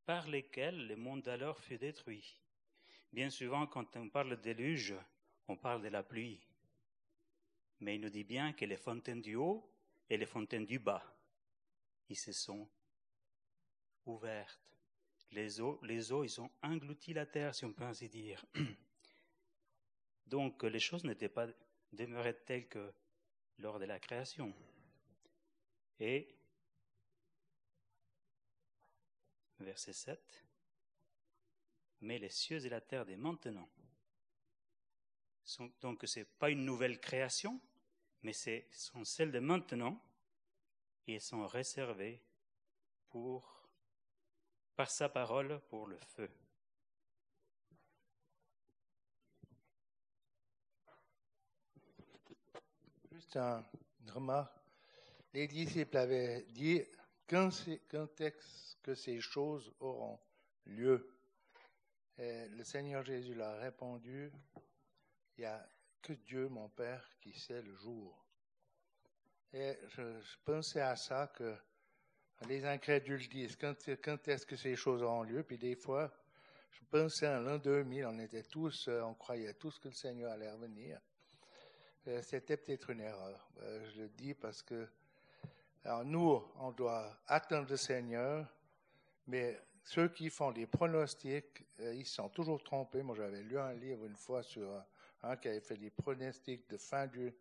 [0.05, 2.39] par lesquelles le monde alors fut détruit.
[3.13, 4.95] Bien souvent, quand on parle de déluge,
[5.47, 6.39] on parle de la pluie.
[7.79, 9.71] Mais il nous dit bien que les fontaines du haut
[10.09, 11.03] et les fontaines du bas,
[12.09, 12.67] ils se sont
[14.05, 14.77] ouvertes.
[15.31, 18.43] Les eaux, les eaux, ils ont englouti la terre, si on peut ainsi dire.
[20.25, 21.47] Donc, les choses n'étaient pas
[21.93, 22.91] demeurées telles que
[23.59, 24.53] lors de la création.
[25.99, 26.35] Et,
[29.59, 30.45] verset 7,
[32.01, 33.69] mais les cieux et la terre dès maintenant.
[35.81, 37.59] donc ce n'est pas une nouvelle création,
[38.23, 40.01] mais ce sont celles de maintenant
[41.07, 42.21] et sont réservées
[43.09, 43.67] pour,
[44.75, 46.29] par sa parole pour le feu.
[53.19, 53.65] Juste un,
[53.99, 54.55] une remarque.
[55.33, 56.81] Les disciples avaient dit
[57.27, 57.49] quand,
[58.21, 60.17] est-ce que ces choses auront
[60.65, 61.05] lieu
[62.17, 64.31] et le Seigneur Jésus leur a répondu,
[65.35, 65.69] il n'y a
[66.01, 68.25] que Dieu, mon Père, qui sait le jour.
[69.51, 70.01] Et je,
[70.45, 71.57] pensais à ça que
[72.47, 75.43] les incrédules disent, quand, quand est-ce que ces choses auront lieu?
[75.43, 76.09] Puis des fois,
[76.71, 80.31] je pensais à l'an 2000, on était tous, euh, on croyait tous que le Seigneur
[80.31, 81.01] allait revenir.
[82.07, 83.49] Euh, c'était peut-être une erreur.
[83.61, 84.87] Euh, je le dis parce que
[85.83, 88.45] alors nous, on doit attendre le Seigneur,
[89.27, 93.01] mais ceux qui font des pronostics, euh, ils sont toujours trompés.
[93.01, 94.69] Moi, j'avais lu un livre une fois sur
[95.23, 97.33] un qui avait fait des pronostics de fin du.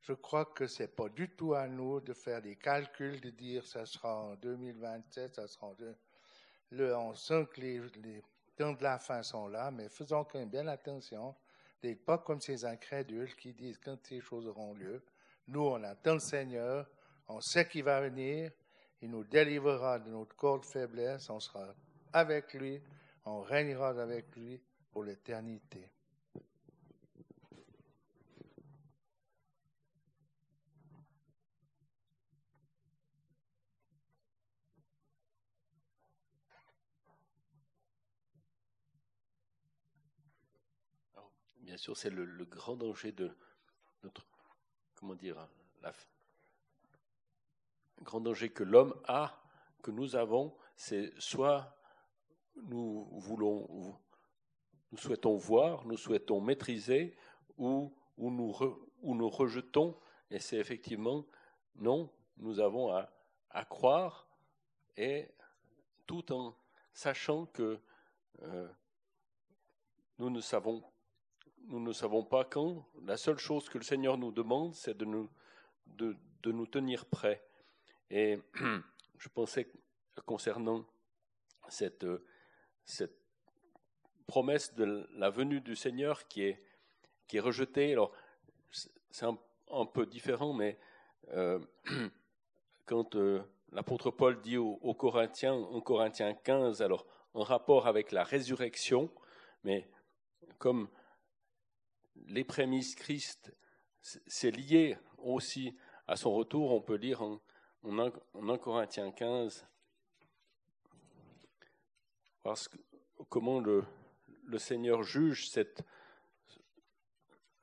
[0.00, 3.66] Je crois que c'est pas du tout à nous de faire des calculs, de dire
[3.66, 5.94] ça sera en 2027, ça sera en deux.
[6.70, 8.22] Le, on sent que les, les
[8.56, 11.34] temps de la fin sont là, mais faisons quand même bien attention
[12.06, 15.02] pas comme ces incrédules qui disent quand ces choses auront lieu.
[15.48, 16.88] Nous, on attend le Seigneur,
[17.28, 18.50] on sait qu'il va venir,
[19.00, 21.74] il nous délivrera de notre corps de faiblesse, on sera
[22.12, 22.80] avec lui,
[23.24, 24.60] on régnera avec lui
[24.92, 25.90] pour l'éternité.
[41.62, 43.30] Bien sûr, c'est le, le, grand danger de
[44.02, 44.26] notre,
[44.94, 45.36] comment dire,
[45.82, 45.92] la,
[48.02, 49.42] grand danger que l'homme a,
[49.82, 51.76] que nous avons, c'est soit
[52.56, 53.96] nous voulons,
[54.90, 57.16] nous souhaitons voir, nous souhaitons maîtriser,
[57.56, 58.54] ou, ou nous
[59.02, 59.98] nous rejetons,
[60.30, 61.24] et c'est effectivement
[61.76, 63.10] non, nous avons à,
[63.50, 64.28] à, croire,
[64.96, 65.28] et
[66.06, 66.54] tout en
[66.92, 67.80] sachant que
[68.42, 68.68] euh,
[70.18, 70.82] nous ne savons
[71.68, 72.86] nous ne savons pas quand.
[73.04, 75.28] La seule chose que le Seigneur nous demande, c'est de nous,
[75.86, 77.42] de, de nous tenir prêts.
[78.10, 78.38] Et
[79.18, 79.70] je pensais
[80.26, 80.84] concernant
[81.68, 82.06] cette,
[82.84, 83.16] cette
[84.26, 86.62] promesse de la venue du Seigneur qui est,
[87.26, 87.92] qui est rejetée.
[87.92, 88.12] Alors,
[88.70, 89.38] c'est un,
[89.70, 90.78] un, peu différent, mais
[91.32, 91.58] euh,
[92.86, 93.42] quand euh,
[93.72, 99.10] l'apôtre Paul dit aux, aux, Corinthiens, en Corinthiens 15, alors en rapport avec la résurrection,
[99.64, 99.88] mais
[100.58, 100.88] comme
[102.26, 103.54] les prémices Christ,
[104.00, 107.40] c'est lié aussi à son retour, on peut lire en,
[107.84, 109.66] en, 1, en 1 Corinthiens 15,
[112.42, 112.76] parce que,
[113.28, 113.84] comment le,
[114.44, 115.82] le Seigneur juge cette,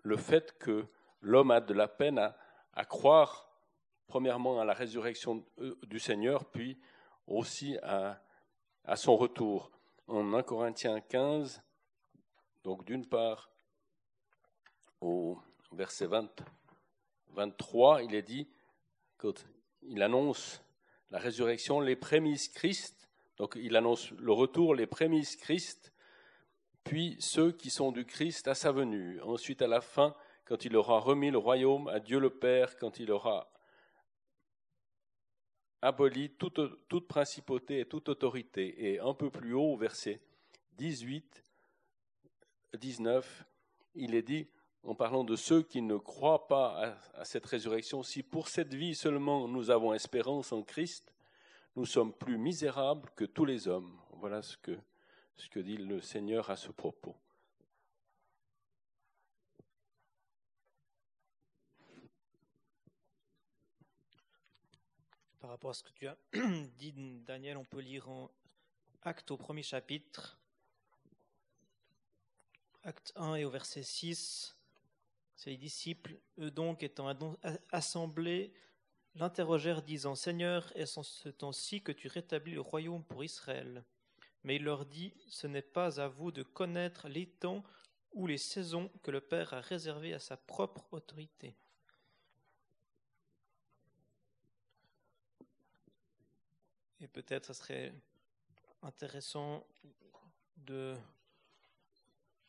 [0.04, 0.86] le fait que
[1.22, 2.38] l'homme a de la peine à,
[2.74, 3.52] à, croire,
[4.08, 5.46] premièrement, à la résurrection
[5.84, 6.80] du Seigneur, puis
[7.28, 8.22] aussi à,
[8.86, 9.72] à son retour.
[10.08, 11.62] En 1 Corinthiens 15,
[12.64, 13.52] donc d'une part,
[15.02, 15.38] au
[15.72, 16.30] verset 20,
[17.34, 18.48] 23, il est dit,
[19.18, 19.46] quand
[19.82, 20.62] il annonce
[21.12, 25.94] la résurrection, les prémices Christ, donc il annonce le retour, les prémices Christ,
[26.84, 29.22] puis ceux qui sont du Christ à sa venue.
[29.22, 33.00] Ensuite, à la fin, quand il aura remis le royaume à Dieu le Père, quand
[33.00, 33.52] il aura
[35.82, 38.92] aboli toute, toute principauté et toute autorité.
[38.92, 40.22] Et un peu plus haut, au verset
[40.74, 41.44] 18,
[42.78, 43.46] 19,
[43.96, 44.48] il est dit,
[44.84, 48.96] en parlant de ceux qui ne croient pas à, cette résurrection, si pour cette vie
[48.96, 51.14] seulement nous avons espérance en Christ,
[51.76, 54.00] nous sommes plus misérables que tous les hommes.
[54.14, 54.78] Voilà ce que
[55.40, 57.16] ce que dit le Seigneur à ce propos.
[65.40, 66.18] Par rapport à ce que tu as
[66.78, 66.94] dit,
[67.26, 68.30] Daniel, on peut lire en
[69.04, 70.38] Acte au premier chapitre,
[72.84, 74.59] Acte 1 et au verset 6.
[75.46, 77.16] Les disciples, eux donc étant
[77.72, 78.54] assemblés,
[79.16, 83.84] l'interrogèrent disant Seigneur, est-ce en ce temps-ci que tu rétablis le royaume pour Israël?
[84.44, 87.64] Mais il leur dit, ce n'est pas à vous de connaître les temps
[88.12, 91.56] ou les saisons que le Père a réservées à sa propre autorité.
[97.02, 97.94] Et peut-être ce serait
[98.82, 99.66] intéressant
[100.58, 100.96] de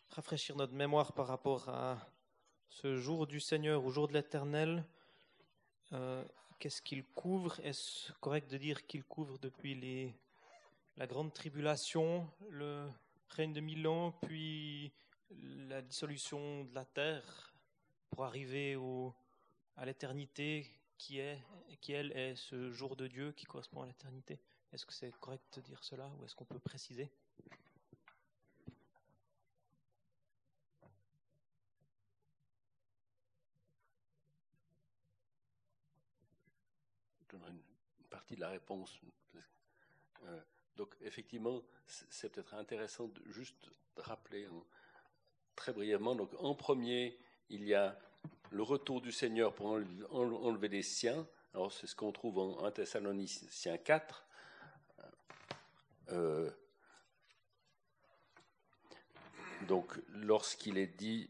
[0.08, 1.98] rafraîchir notre mémoire par rapport à
[2.70, 4.84] ce jour du Seigneur ou jour de l'Éternel.
[5.92, 6.24] Euh,
[6.58, 7.58] Qu'est-ce qu'il couvre?
[7.60, 10.14] Est-ce correct de dire qu'il couvre depuis les
[10.96, 12.86] la grande tribulation, le
[13.30, 14.92] règne de mille ans, puis
[15.30, 17.54] la dissolution de la terre
[18.10, 19.14] pour arriver au,
[19.76, 20.68] à l'éternité
[20.98, 21.40] qui est,
[21.80, 24.38] qui elle est ce jour de Dieu qui correspond à l'éternité?
[24.72, 27.10] Est-ce que c'est correct de dire cela ou est-ce qu'on peut préciser
[37.20, 37.62] Je donnerai une
[38.36, 39.00] la réponse.
[40.24, 40.40] Euh,
[40.76, 44.64] donc effectivement, c'est peut-être intéressant de juste rappeler hein,
[45.56, 46.14] très brièvement.
[46.14, 47.18] Donc en premier,
[47.48, 47.98] il y a
[48.50, 51.26] le retour du Seigneur pour enlever les siens.
[51.54, 54.26] Alors c'est ce qu'on trouve en 1 Thessaloniciens 4.
[56.12, 56.50] Euh,
[59.68, 61.28] donc lorsqu'il est dit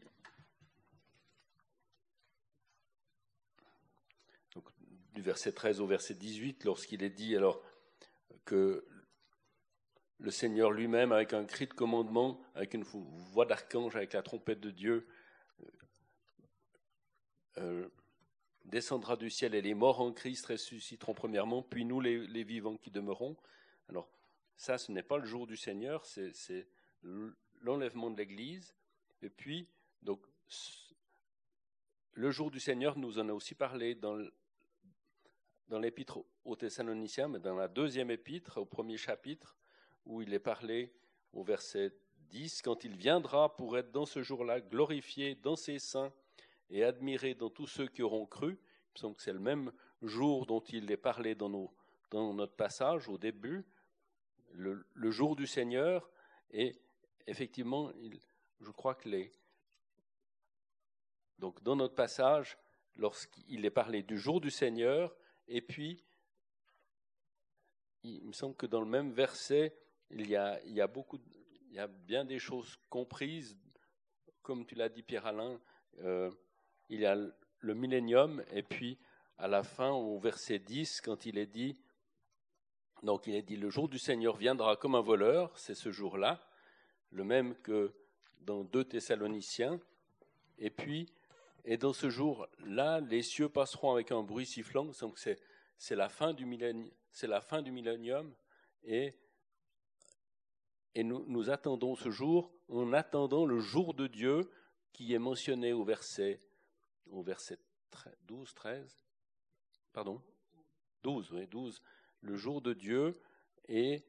[4.55, 4.65] donc,
[5.11, 7.61] du verset 13 au verset 18, lorsqu'il est dit alors
[8.45, 8.85] que
[10.19, 14.59] le Seigneur lui-même, avec un cri de commandement, avec une voix d'archange, avec la trompette
[14.59, 15.07] de Dieu,
[17.57, 17.89] euh,
[18.65, 22.91] descendra du ciel et les morts en Christ ressusciteront premièrement, puis nous les, vivants qui
[22.91, 23.35] demeurons.
[23.89, 24.09] Alors
[24.55, 26.67] ça, ce n'est pas le jour du Seigneur, c'est
[27.61, 28.75] l'enlèvement de l'Église.
[29.23, 29.67] Et puis,
[30.03, 30.21] donc,
[32.13, 34.17] le jour du Seigneur, nous en a aussi parlé dans,
[35.71, 39.55] dans l'épître aux Thessaloniciens, mais dans la deuxième épître, au premier chapitre,
[40.05, 40.93] où il est parlé
[41.31, 41.93] au verset
[42.29, 46.11] 10, quand il viendra pour être dans ce jour-là glorifié dans ses saints
[46.69, 48.49] et admiré dans tous ceux qui auront cru.
[48.49, 51.49] Il me semble que c'est le même jour dont il est parlé dans,
[52.11, 53.65] notre passage au début,
[54.51, 56.09] le, jour du Seigneur.
[56.51, 56.75] Et
[57.27, 57.93] effectivement,
[58.59, 59.07] je crois que
[61.39, 62.57] dans notre passage,
[62.97, 65.15] lorsqu'il est parlé du jour du Seigneur,
[65.53, 66.01] et puis,
[68.03, 69.75] il me semble que dans le même verset,
[70.09, 71.19] il y a, beaucoup,
[71.67, 73.57] il y a bien des choses comprises,
[74.41, 75.59] comme tu l'as dit Pierre-Alain,
[75.99, 76.31] euh,
[76.87, 78.97] il y a le millénium, et puis
[79.37, 81.77] à la fin, au verset 10, quand il est dit,
[83.03, 86.39] donc il est dit, le jour du Seigneur viendra comme un voleur, c'est ce jour-là,
[87.09, 87.93] le même que
[88.39, 89.81] dans 2 Thessaloniciens,
[90.59, 91.11] et puis,
[91.65, 95.39] et dans ce jour-là, les cieux passeront avec un bruit sifflant, donc c'est,
[95.95, 98.33] la fin du millénium, c'est la fin du millénium,
[98.83, 99.15] et,
[100.95, 104.51] nous attendons ce jour, en attendant le jour de Dieu
[104.91, 106.39] qui est mentionné au verset,
[107.09, 107.57] au verset
[108.23, 108.99] 12, 13,
[109.93, 110.21] pardon,
[111.03, 111.81] 12, oui, 12,
[112.21, 113.19] le jour de Dieu,
[113.67, 114.03] et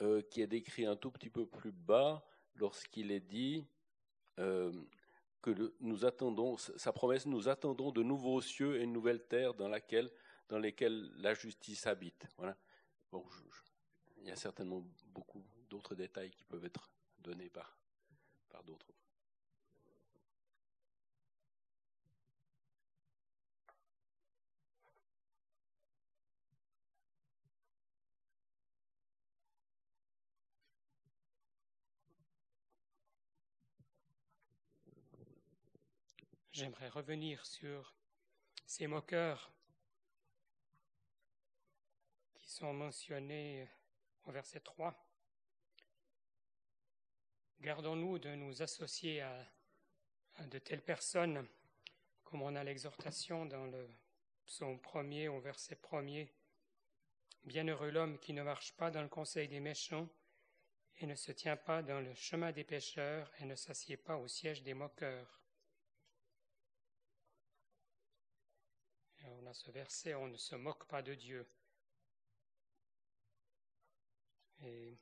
[0.00, 2.26] euh, qui est décrit un tout petit peu plus bas
[2.56, 3.66] lorsqu'il est dit
[4.38, 4.72] euh,
[5.42, 9.68] que nous attendons, sa promesse, nous attendons de nouveaux cieux et une nouvelle terre dans,
[9.68, 10.10] laquelle,
[10.48, 12.26] dans lesquelles la justice habite.
[12.38, 12.56] Voilà.
[13.10, 13.24] Bon,
[14.18, 16.88] il y a certainement beaucoup d'autres détails qui peuvent être
[17.18, 17.76] donnés par,
[18.48, 18.86] par d'autres.
[36.54, 37.94] J'aimerais revenir sur
[38.66, 39.50] ces moqueurs
[42.34, 43.66] qui sont mentionnés
[44.24, 44.94] au verset 3.
[47.62, 49.46] Gardons-nous de nous associer à,
[50.40, 51.48] de telles personnes,
[52.22, 53.88] comme on a l'exhortation dans le
[54.44, 56.34] psaume premier au verset premier.
[57.44, 60.06] Bienheureux l'homme qui ne marche pas dans le conseil des méchants
[60.98, 64.28] et ne se tient pas dans le chemin des pécheurs et ne s'assied pas au
[64.28, 65.41] siège des moqueurs.
[69.52, 71.46] Ce verset, on ne se moque pas de Dieu.
[74.64, 74.96] Et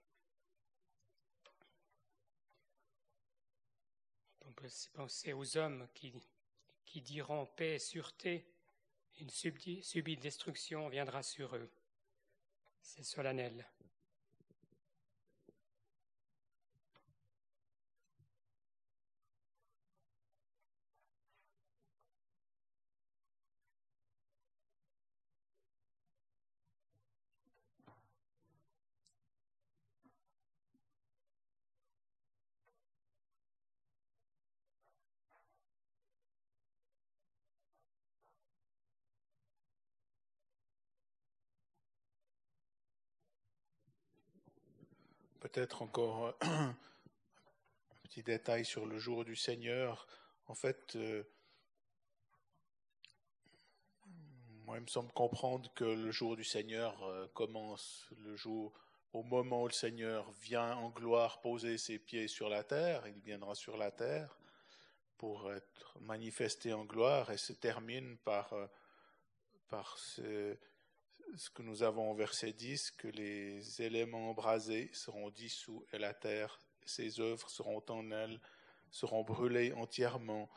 [4.43, 6.13] on peut penser aux hommes qui,
[6.85, 8.47] qui diront paix et sûreté,
[9.21, 11.71] une subite destruction viendra sur eux.
[12.81, 13.69] C'est solennel.
[45.53, 46.75] Peut-être encore un
[48.05, 50.07] petit détail sur le jour du Seigneur.
[50.47, 51.25] En fait, euh,
[54.65, 58.73] moi, il me semble comprendre que le jour du Seigneur euh, commence le jour
[59.13, 63.09] au moment où le Seigneur vient en gloire poser ses pieds sur la terre.
[63.09, 64.39] Il viendra sur la terre
[65.19, 68.67] pour être manifesté en gloire et se termine par, euh,
[69.69, 70.57] par ce,
[71.37, 76.15] ce que nous avons au verset 10, que les éléments embrasés seront dissous et la
[76.15, 78.41] terre, ses œuvres seront en elle,
[78.91, 80.49] seront brûlées entièrement,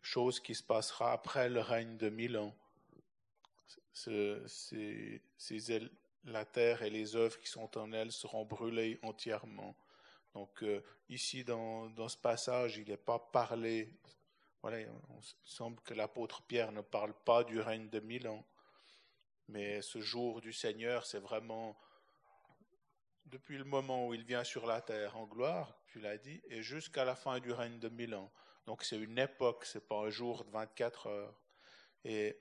[0.00, 2.54] chose qui se passera après le règne de mille ans.
[6.24, 9.74] la terre et les œuvres qui sont en elle seront brûlées entièrement.
[10.34, 13.92] Donc euh, ici, dans, dans, ce passage, il n'est pas parlé,
[14.62, 14.88] voilà, il
[15.44, 18.44] semble que l'apôtre Pierre ne parle pas du règne de mille ans.
[19.52, 21.76] Mais ce jour du Seigneur, c'est vraiment
[23.26, 26.62] depuis le moment où il vient sur la terre en gloire, tu l'as dit, et
[26.62, 28.32] jusqu'à la fin du règne de mille ans.
[28.64, 31.38] Donc c'est une époque, c'est pas un jour de 24 heures.
[32.02, 32.38] Et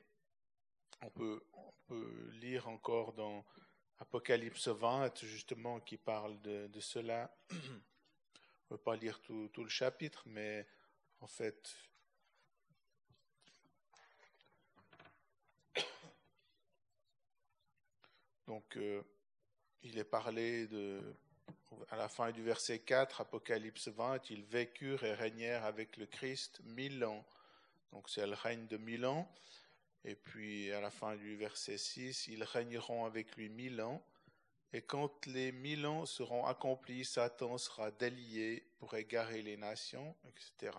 [1.02, 3.46] on peut, on peut lire encore dans
[4.00, 7.30] Apocalypse 20, justement, qui parle de, de cela.
[7.52, 10.66] on ne peut pas lire tout, tout le chapitre, mais
[11.20, 11.76] en fait,
[18.52, 19.02] Donc, euh,
[19.82, 21.02] il est parlé de,
[21.90, 26.60] à la fin du verset 4, Apocalypse 20, ils vécurent et régnèrent avec le Christ
[26.66, 27.26] mille ans.
[27.94, 29.32] Donc, c'est le règne de mille ans.
[30.04, 34.04] Et puis, à la fin du verset 6, ils régneront avec lui mille ans.
[34.74, 40.78] Et quand les mille ans seront accomplis, Satan sera délié pour égarer les nations, etc.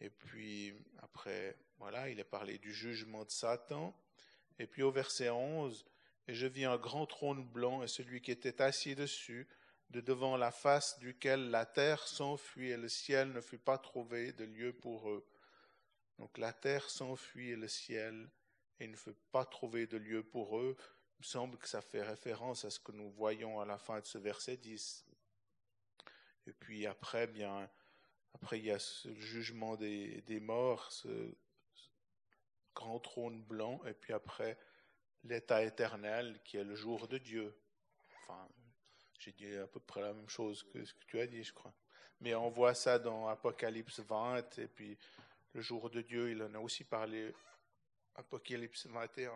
[0.00, 3.94] Et puis, après, voilà, il est parlé du jugement de Satan.
[4.58, 5.86] Et puis, au verset 11,
[6.28, 9.48] et je vis un grand trône blanc et celui qui était assis dessus,
[9.90, 14.32] de devant la face duquel la terre s'enfuit et le ciel ne fut pas trouvé
[14.32, 15.26] de lieu pour eux.
[16.18, 18.28] Donc la terre s'enfuit et le ciel
[18.78, 20.76] et ne fut pas trouvé de lieu pour eux.
[21.18, 24.00] Il me semble que ça fait référence à ce que nous voyons à la fin
[24.00, 25.04] de ce verset 10.
[26.46, 27.68] Et puis après, bien,
[28.34, 31.34] après il y a ce jugement des, des morts, ce,
[32.74, 34.58] grand trône blanc, et puis après
[35.24, 37.54] l'état éternel qui est le jour de Dieu.
[38.22, 38.48] Enfin,
[39.18, 41.52] j'ai dit à peu près la même chose que ce que tu as dit, je
[41.52, 41.74] crois.
[42.20, 44.98] Mais on voit ça dans Apocalypse 20, et puis
[45.54, 47.32] le jour de Dieu, il en a aussi parlé,
[48.14, 49.32] Apocalypse 21.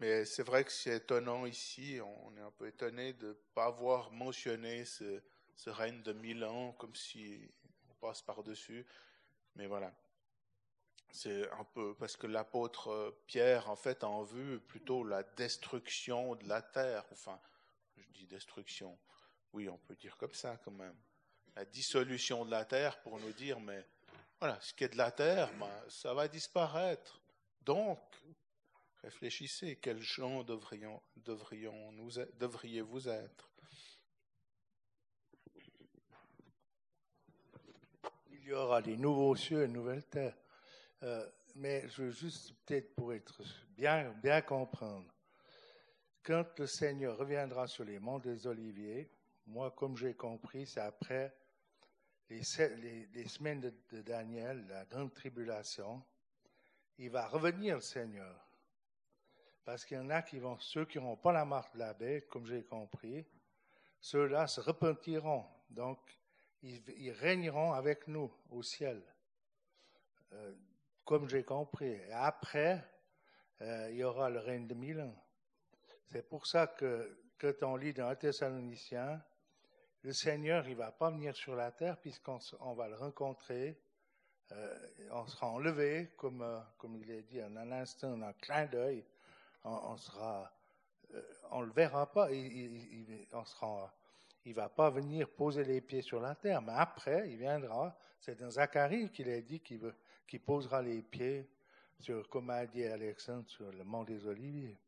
[0.00, 3.66] Mais c'est vrai que c'est étonnant ici, on est un peu étonné de ne pas
[3.66, 5.22] avoir mentionné ce,
[5.54, 7.48] ce règne de mille ans, comme si
[7.90, 8.84] on passe par-dessus.
[9.54, 9.94] Mais voilà.
[11.16, 16.34] C'est un peu parce que l'apôtre Pierre, en fait, a en vue plutôt la destruction
[16.34, 17.04] de la terre.
[17.12, 17.38] Enfin,
[17.96, 18.98] je dis destruction.
[19.52, 20.96] Oui, on peut dire comme ça quand même.
[21.54, 23.86] La dissolution de la terre pour nous dire, mais
[24.40, 27.22] voilà, ce qui est de la terre, ben, ça va disparaître.
[27.62, 28.00] Donc,
[29.00, 32.10] réfléchissez, quels gens devrions, devrions nous,
[32.40, 33.52] devriez-vous être?
[38.32, 40.34] Il y aura des nouveaux cieux et une nouvelle terre.
[41.04, 43.42] Euh, mais je veux juste, peut-être pour être
[43.76, 45.12] bien, bien comprendre,
[46.22, 49.10] quand le Seigneur reviendra sur les monts des Oliviers,
[49.46, 51.36] moi, comme j'ai compris, c'est après
[52.30, 56.02] les, semaines de, de, Daniel, la grande tribulation,
[56.96, 58.48] il va revenir le Seigneur.
[59.62, 61.92] Parce qu'il y en a qui vont, ceux qui n'auront pas la marque de la
[61.92, 63.26] bête, comme j'ai compris,
[64.00, 65.44] ceux-là se repentiront.
[65.68, 65.98] Donc,
[66.62, 69.02] ils, ils, régneront avec nous au ciel.
[70.32, 70.54] Euh,
[71.04, 71.98] comme j'ai compris.
[72.12, 72.84] Après,
[73.60, 75.14] euh, il y aura le règne de mille ans.
[76.10, 79.22] C'est pour ça que quand on lit dans Thessaloniciens,
[80.02, 83.80] le Seigneur, il va pas venir sur la terre puisqu'on on va le rencontrer.
[84.52, 84.78] Euh,
[85.10, 88.66] on sera enlevé, comme, euh, comme il est dit, en un instant, en un clin
[88.66, 89.04] d'œil.
[89.64, 90.52] On, on, sera,
[91.50, 92.30] on le verra pas.
[92.30, 93.24] Il,
[94.44, 97.96] il, va pas venir poser les pieds sur la terre, mais après, il viendra.
[98.20, 99.94] C'est dans Zacharie qu'il a dit qu'il veut
[100.26, 101.48] qui posera les pieds
[102.00, 104.78] sur, comme a dit Alexandre, sur le mont des Oliviers.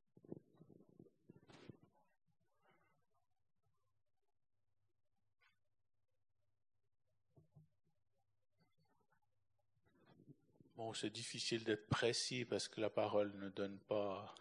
[10.76, 14.34] Bon, c'est difficile d'être précis parce que la parole ne donne pas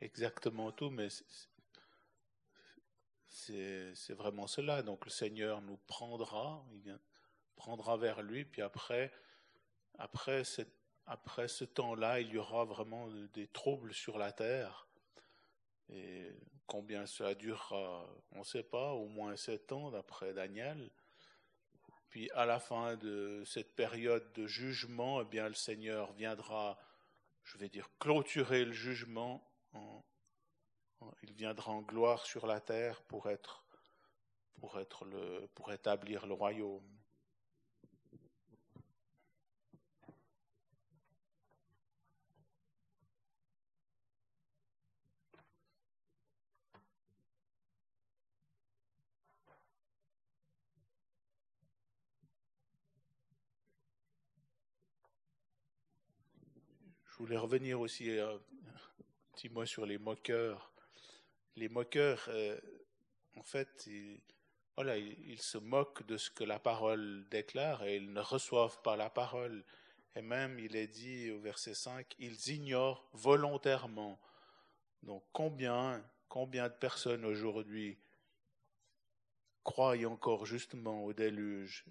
[0.00, 1.08] exactement tout, mais
[3.26, 4.82] c'est vraiment cela.
[4.82, 6.98] Donc le Seigneur nous prendra, il
[7.54, 9.12] prendra vers lui, puis après,
[9.98, 10.72] après, cette,
[11.06, 14.86] après ce temps-là, il y aura vraiment des troubles sur la terre.
[15.90, 16.32] Et
[16.66, 20.90] combien cela durera, on ne sait pas, au moins sept ans d'après Daniel.
[22.10, 26.78] Puis à la fin de cette période de jugement, eh bien le Seigneur viendra,
[27.44, 29.46] je vais dire, clôturer le jugement.
[29.72, 30.04] En,
[31.00, 33.64] en, il viendra en gloire sur la terre pour être,
[34.60, 36.97] pour être le, pour établir le royaume.
[57.18, 60.72] Je voulais revenir aussi euh, un petit mot sur les moqueurs.
[61.56, 62.56] Les moqueurs, euh,
[63.34, 64.20] en fait, ils,
[64.76, 68.94] voilà, ils, se moquent de ce que la parole déclare et ils ne reçoivent pas
[68.94, 69.64] la parole.
[70.14, 74.20] Et même, il est dit au verset 5, ils ignorent volontairement.
[75.02, 77.98] Donc, combien, combien de personnes aujourd'hui
[79.64, 81.84] croient encore justement au déluge?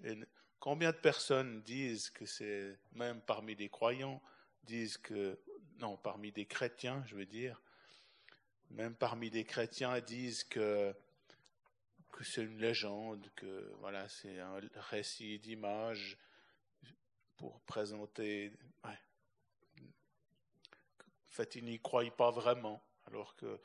[0.62, 4.22] Combien de personnes disent que c'est même parmi les croyants
[4.68, 5.40] disent que,
[5.80, 7.62] non, parmi des chrétiens, je veux dire,
[8.70, 10.94] même parmi des chrétiens disent que,
[12.22, 16.18] c'est une légende, que voilà, c'est un récit d'image
[17.38, 18.52] pour présenter.
[18.84, 18.92] En
[21.30, 23.60] fait, ils n'y croient pas vraiment, alors que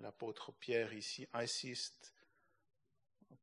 [0.00, 2.14] l'apôtre Pierre ici insiste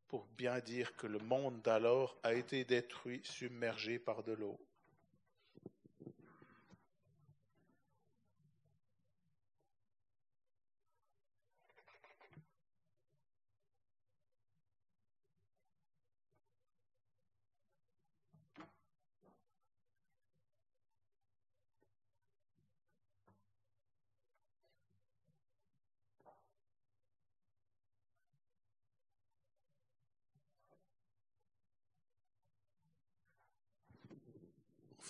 [0.07, 4.59] pour bien dire que le monde d'alors a été détruit, submergé par de l'eau.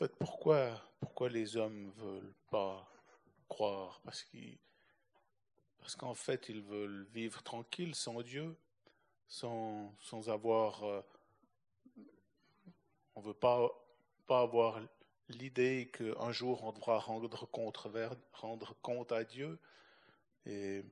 [0.08, 2.92] Fait, pourquoi, pourquoi les hommes ne veulent pas
[3.48, 4.02] croire?
[4.04, 8.56] Parce qu'en fait, ils veulent vivre tranquille sans Dieu,
[9.28, 10.84] sans, sans avoir.
[10.84, 11.02] Euh,
[13.16, 13.70] on ne veut pas,
[14.26, 14.80] pas avoir
[15.30, 17.78] l'idée qu'un jour on devra rendre compte,
[18.34, 19.60] rendre compte à Dieu.
[20.46, 20.84] Et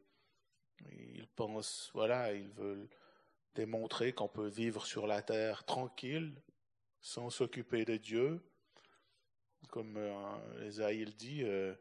[0.91, 2.87] ils pensent, voilà, ils veulent
[3.55, 6.35] démontrer qu'on peut vivre sur la terre tranquille,
[7.01, 8.43] sans s'occuper de Dieu.
[9.69, 11.75] Comme euh, dit, euh,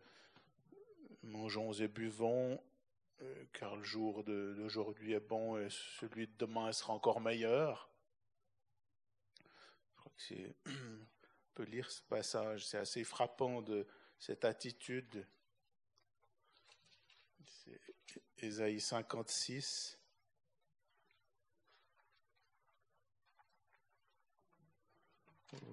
[1.22, 2.62] mangeons et buvons,
[3.22, 7.90] euh, car le jour d'aujourd'hui est bon et celui de demain sera encore meilleur.
[9.38, 13.86] Je crois que c'est, on peut lire ce passage, c'est assez frappant de
[14.18, 15.26] cette attitude.
[17.46, 17.80] C'est
[18.38, 19.98] Ésaïe 56.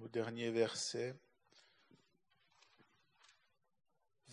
[0.02, 1.14] Au dernier verset.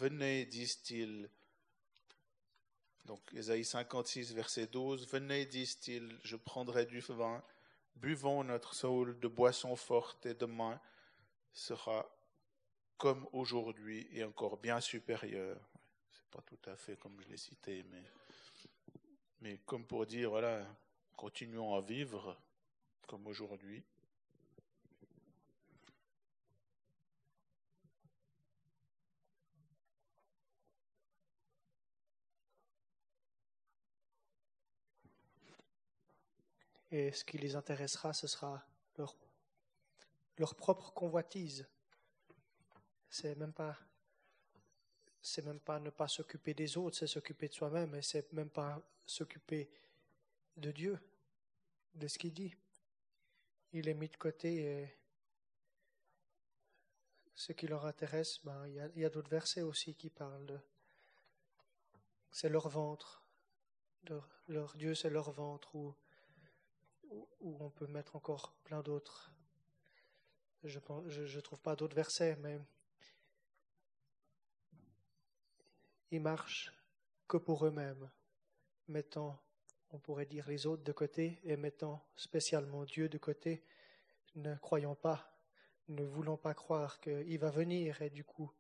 [0.04, 1.30] Venez, disent-ils.
[3.06, 5.08] Donc, Ésaïe 56, verset 12.
[5.08, 7.42] Venez, disent-ils, je prendrai du vin.
[7.96, 10.78] Buvons notre saule de boisson forte et demain
[11.54, 12.06] sera
[12.98, 15.58] comme aujourd'hui et encore bien supérieur.
[16.12, 18.04] C'est pas tout à fait comme je l'ai cité, mais,
[19.40, 20.68] mais comme pour dire, voilà,
[21.16, 22.38] continuons à vivre
[23.08, 23.82] comme aujourd'hui.
[36.94, 38.64] Et ce qui les intéressera, ce sera
[39.00, 39.18] leur,
[40.38, 41.68] leur propre convoitise.
[43.10, 43.76] C'est même pas
[45.20, 48.52] c'est même pas ne pas s'occuper des autres, c'est s'occuper de soi-même, et c'est même
[48.52, 49.72] pas s'occuper
[50.56, 51.00] de Dieu,
[51.96, 52.54] de ce qu'il dit.
[53.72, 54.96] Il est mis de côté et
[57.34, 60.60] ce qui leur intéresse, ben, il y a, a d'autres versets aussi qui parlent de.
[62.30, 63.26] C'est leur ventre.
[64.04, 65.96] Leur, leur Dieu, c'est leur ventre, ou
[67.42, 69.32] où on peut mettre encore plein d'autres.
[70.64, 72.60] Je ne trouve pas d'autres versets, mais
[76.12, 76.74] ils marchent
[77.28, 78.10] que pour eux-mêmes,
[78.88, 79.40] mettant,
[79.92, 83.64] on pourrait dire, les autres de côté et mettant spécialement Dieu de côté,
[84.36, 85.34] ne croyant pas,
[85.90, 88.52] ne voulant pas croire qu'il va venir et du coup,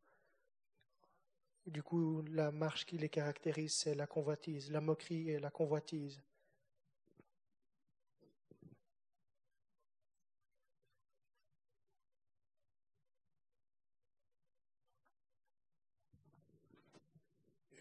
[1.65, 6.21] du coup, la marche qui les caractérise, c'est la convoitise, la moquerie et la convoitise.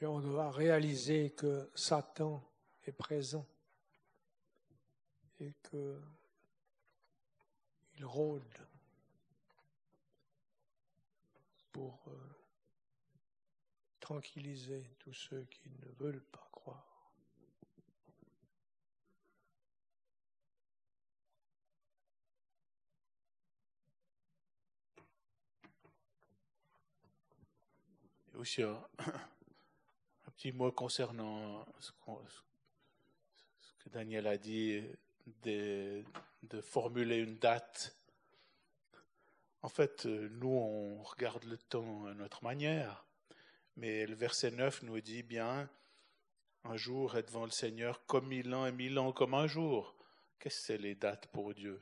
[0.05, 2.43] On doit réaliser que Satan
[2.85, 3.47] est présent
[5.39, 6.01] et que
[7.97, 8.43] il rôde
[11.71, 12.13] pour euh,
[14.01, 16.89] tranquilliser tous ceux qui ne veulent pas croire.
[30.43, 31.93] petit mot concernant ce,
[33.79, 34.83] que Daniel a dit
[35.45, 36.03] de,
[36.63, 37.97] formuler une date.
[39.63, 43.07] En fait, nous, on regarde le temps à notre manière,
[43.77, 45.71] mais le verset 9 nous dit bien,
[46.65, 49.95] un jour est devant le Seigneur comme mille ans et mille ans comme un jour.
[50.41, 51.81] Qu'est-ce que c'est les dates pour Dieu?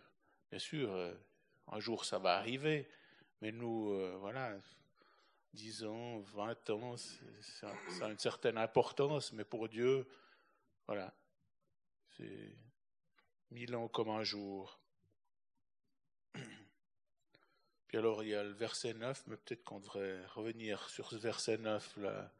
[0.50, 0.94] Bien sûr,
[1.68, 2.90] un jour ça va arriver,
[3.40, 4.54] mais nous, euh, voilà,
[5.55, 7.72] 10 ans, 20 ans, ça,
[8.03, 10.07] a une certaine importance, mais pour Dieu,
[10.86, 11.12] voilà,
[12.16, 12.55] c'est
[13.51, 14.78] mille ans comme un jour.
[17.88, 21.16] Puis alors, il y a le verset 9, mais peut-être qu'on devrait revenir sur ce
[21.16, 22.30] verset 9 la, la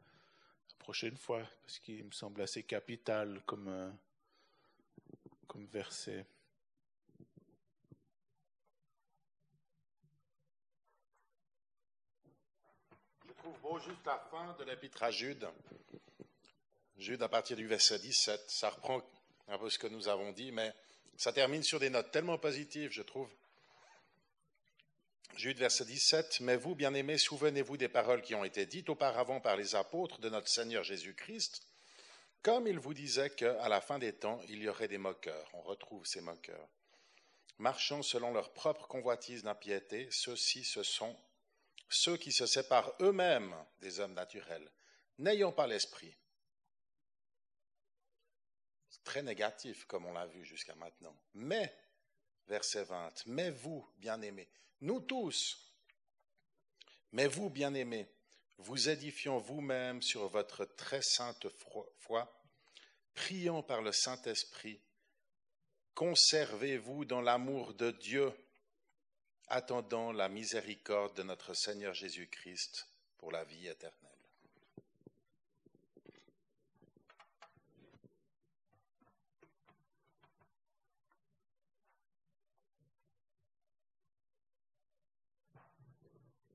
[0.79, 3.91] prochaine fois, parce qu'il me semble assez capital comme, euh,
[5.47, 6.25] comme verset.
[13.79, 15.47] Juste la fin de l'épître à Jude.
[16.97, 19.01] Jude, à partir du verset 17, ça reprend
[19.47, 20.73] un peu ce que nous avons dit, mais
[21.17, 23.29] ça termine sur des notes tellement positives, je trouve.
[25.35, 29.55] Jude, verset 17, Mais vous, bien-aimés, souvenez-vous des paroles qui ont été dites auparavant par
[29.55, 31.65] les apôtres de notre Seigneur Jésus-Christ,
[32.43, 35.49] comme il vous disait qu'à la fin des temps, il y aurait des moqueurs.
[35.53, 36.67] On retrouve ces moqueurs.
[37.57, 41.15] Marchant selon leur propre convoitise d'impiété, ceux-ci se sont
[41.91, 44.71] ceux qui se séparent eux-mêmes des hommes naturels,
[45.17, 46.15] n'ayant pas l'esprit.
[48.89, 51.15] C'est très négatif, comme on l'a vu jusqu'à maintenant.
[51.33, 51.75] Mais,
[52.47, 54.49] verset 20, mais vous, bien-aimés,
[54.81, 55.71] nous tous,
[57.11, 58.07] mais vous, bien-aimés,
[58.57, 61.47] vous édifions vous-même sur votre très sainte
[61.99, 62.41] foi,
[63.13, 64.81] priant par le Saint-Esprit,
[65.93, 68.31] conservez-vous dans l'amour de Dieu
[69.51, 72.87] attendant la miséricorde de notre Seigneur Jésus-Christ
[73.17, 73.97] pour la vie éternelle.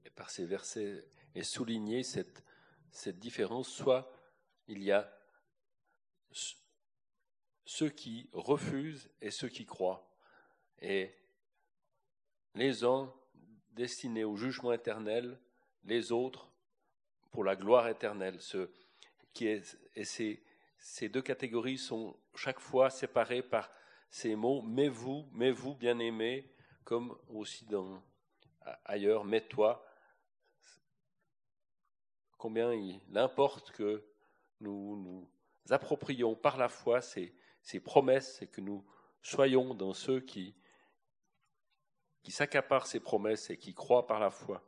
[0.06, 2.42] Et par ces versets est soulignée cette,
[2.90, 4.10] cette différence, soit
[4.68, 5.12] il y a
[7.66, 10.10] ceux qui refusent et ceux qui croient.
[10.80, 11.14] Et
[12.56, 13.12] les uns
[13.72, 15.38] destinés au jugement éternel,
[15.84, 16.50] les autres
[17.30, 18.40] pour la gloire éternelle.
[18.40, 18.70] Ce,
[19.32, 20.42] qui et ces,
[20.78, 23.70] ces deux catégories sont chaque fois séparées par
[24.08, 26.50] ces mots mais vous, mais vous, bien-aimés,
[26.84, 28.02] comme aussi dans,
[28.84, 29.84] ailleurs, mais toi.
[32.38, 34.04] Combien il importe que
[34.60, 35.28] nous nous
[35.70, 38.84] approprions par la foi ces, ces promesses et que nous
[39.20, 40.54] soyons dans ceux qui,
[42.26, 44.60] qui s'accaparent ces promesses et qui croient par la foi.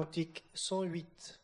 [0.00, 1.40] Cantique 108.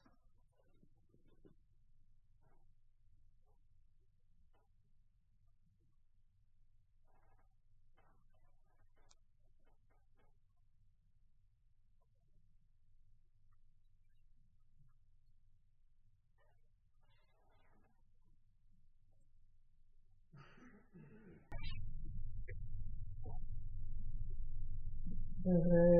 [25.45, 25.96] Cantique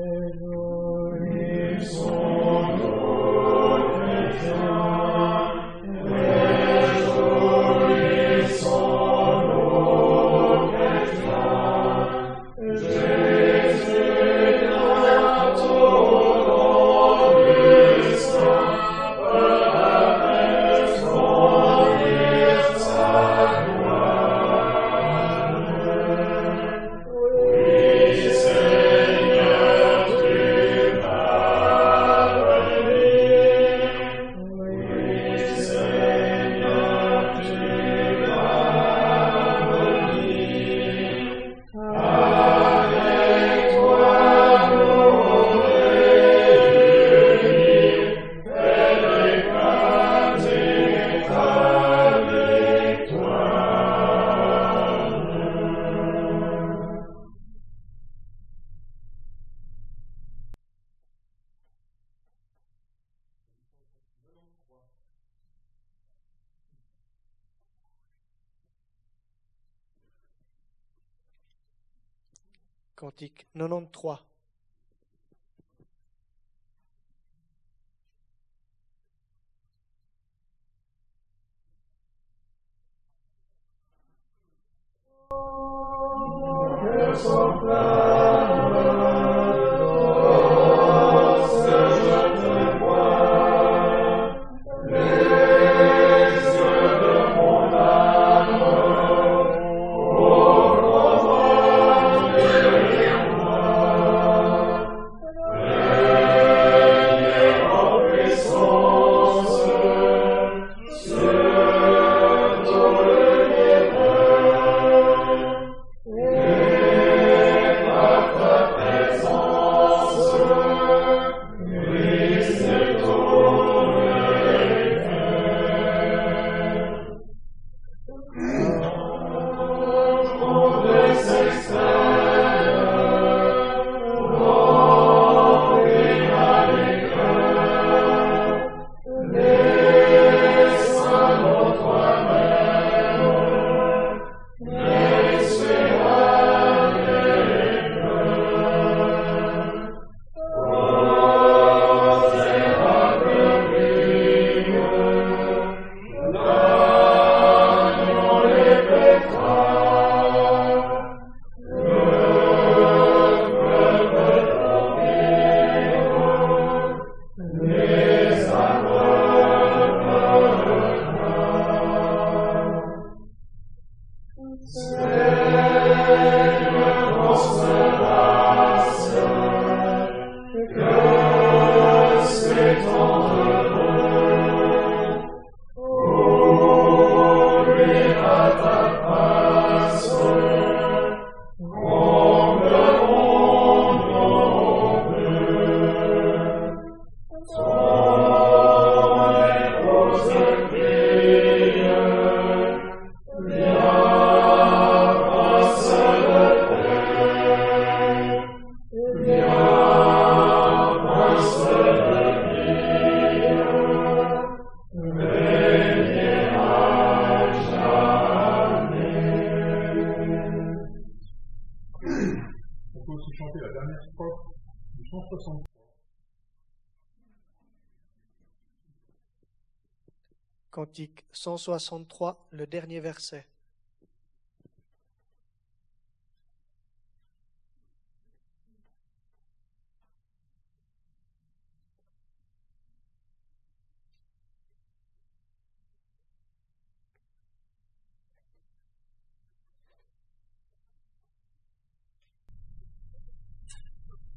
[230.97, 233.45] Cantique 163, le dernier verset.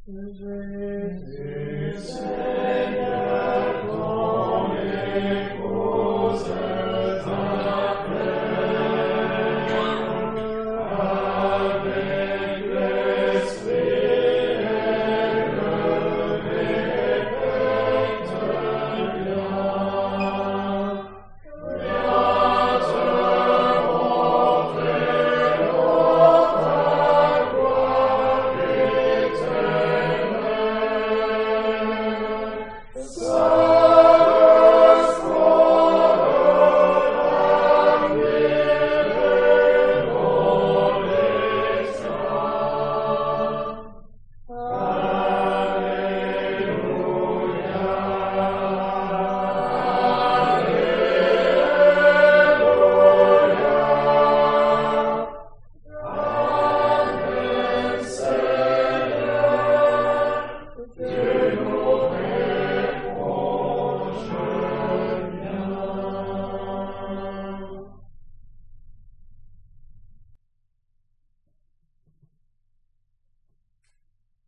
[0.07, 1.21] Dieu